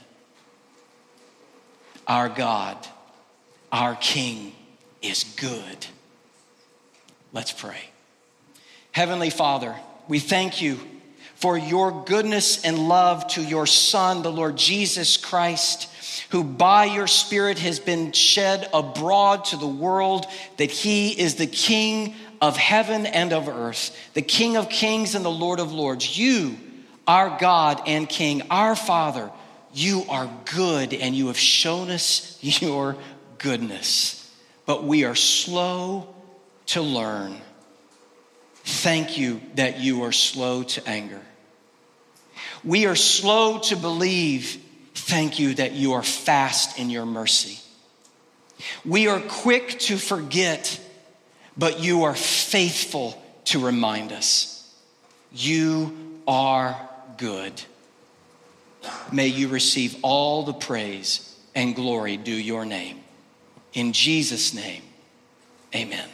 Our 2.06 2.28
God, 2.28 2.76
our 3.72 3.96
King, 3.96 4.52
is 5.02 5.24
good. 5.36 5.86
Let's 7.32 7.50
pray. 7.50 7.90
Heavenly 8.92 9.30
Father, 9.30 9.76
we 10.08 10.18
thank 10.18 10.62
you 10.62 10.78
for 11.34 11.56
your 11.56 12.04
goodness 12.04 12.64
and 12.64 12.88
love 12.88 13.28
to 13.28 13.42
your 13.42 13.66
Son, 13.66 14.22
the 14.22 14.32
Lord 14.32 14.56
Jesus 14.56 15.16
Christ, 15.16 15.88
who 16.30 16.42
by 16.42 16.86
your 16.86 17.06
Spirit 17.06 17.58
has 17.60 17.78
been 17.78 18.10
shed 18.12 18.68
abroad 18.74 19.44
to 19.46 19.56
the 19.56 19.66
world 19.66 20.26
that 20.56 20.70
he 20.70 21.10
is 21.10 21.36
the 21.36 21.46
King 21.46 22.14
of 22.40 22.56
heaven 22.56 23.06
and 23.06 23.32
of 23.32 23.48
earth, 23.48 23.96
the 24.14 24.22
King 24.22 24.56
of 24.56 24.68
kings 24.68 25.14
and 25.14 25.24
the 25.24 25.30
Lord 25.30 25.60
of 25.60 25.72
lords. 25.72 26.18
You, 26.18 26.56
our 27.06 27.38
God 27.38 27.82
and 27.86 28.08
King, 28.08 28.42
our 28.50 28.74
Father, 28.74 29.30
you 29.72 30.04
are 30.08 30.28
good 30.54 30.92
and 30.92 31.14
you 31.14 31.28
have 31.28 31.38
shown 31.38 31.90
us 31.90 32.38
your 32.42 32.96
goodness. 33.38 34.14
But 34.66 34.84
we 34.84 35.04
are 35.04 35.14
slow 35.14 36.14
to 36.66 36.82
learn. 36.82 37.40
Thank 38.68 39.16
you 39.16 39.40
that 39.54 39.80
you 39.80 40.02
are 40.02 40.12
slow 40.12 40.62
to 40.62 40.86
anger. 40.86 41.22
We 42.62 42.84
are 42.84 42.94
slow 42.94 43.60
to 43.60 43.76
believe. 43.76 44.62
Thank 44.94 45.38
you 45.38 45.54
that 45.54 45.72
you 45.72 45.94
are 45.94 46.02
fast 46.02 46.78
in 46.78 46.90
your 46.90 47.06
mercy. 47.06 47.60
We 48.84 49.08
are 49.08 49.20
quick 49.20 49.78
to 49.80 49.96
forget, 49.96 50.78
but 51.56 51.80
you 51.80 52.04
are 52.04 52.14
faithful 52.14 53.20
to 53.46 53.64
remind 53.64 54.12
us. 54.12 54.70
You 55.32 56.20
are 56.28 56.78
good. 57.16 57.62
May 59.10 59.28
you 59.28 59.48
receive 59.48 59.96
all 60.02 60.42
the 60.42 60.52
praise 60.52 61.36
and 61.54 61.74
glory 61.74 62.18
due 62.18 62.32
your 62.32 62.66
name. 62.66 63.00
In 63.72 63.94
Jesus' 63.94 64.52
name, 64.52 64.82
amen. 65.74 66.08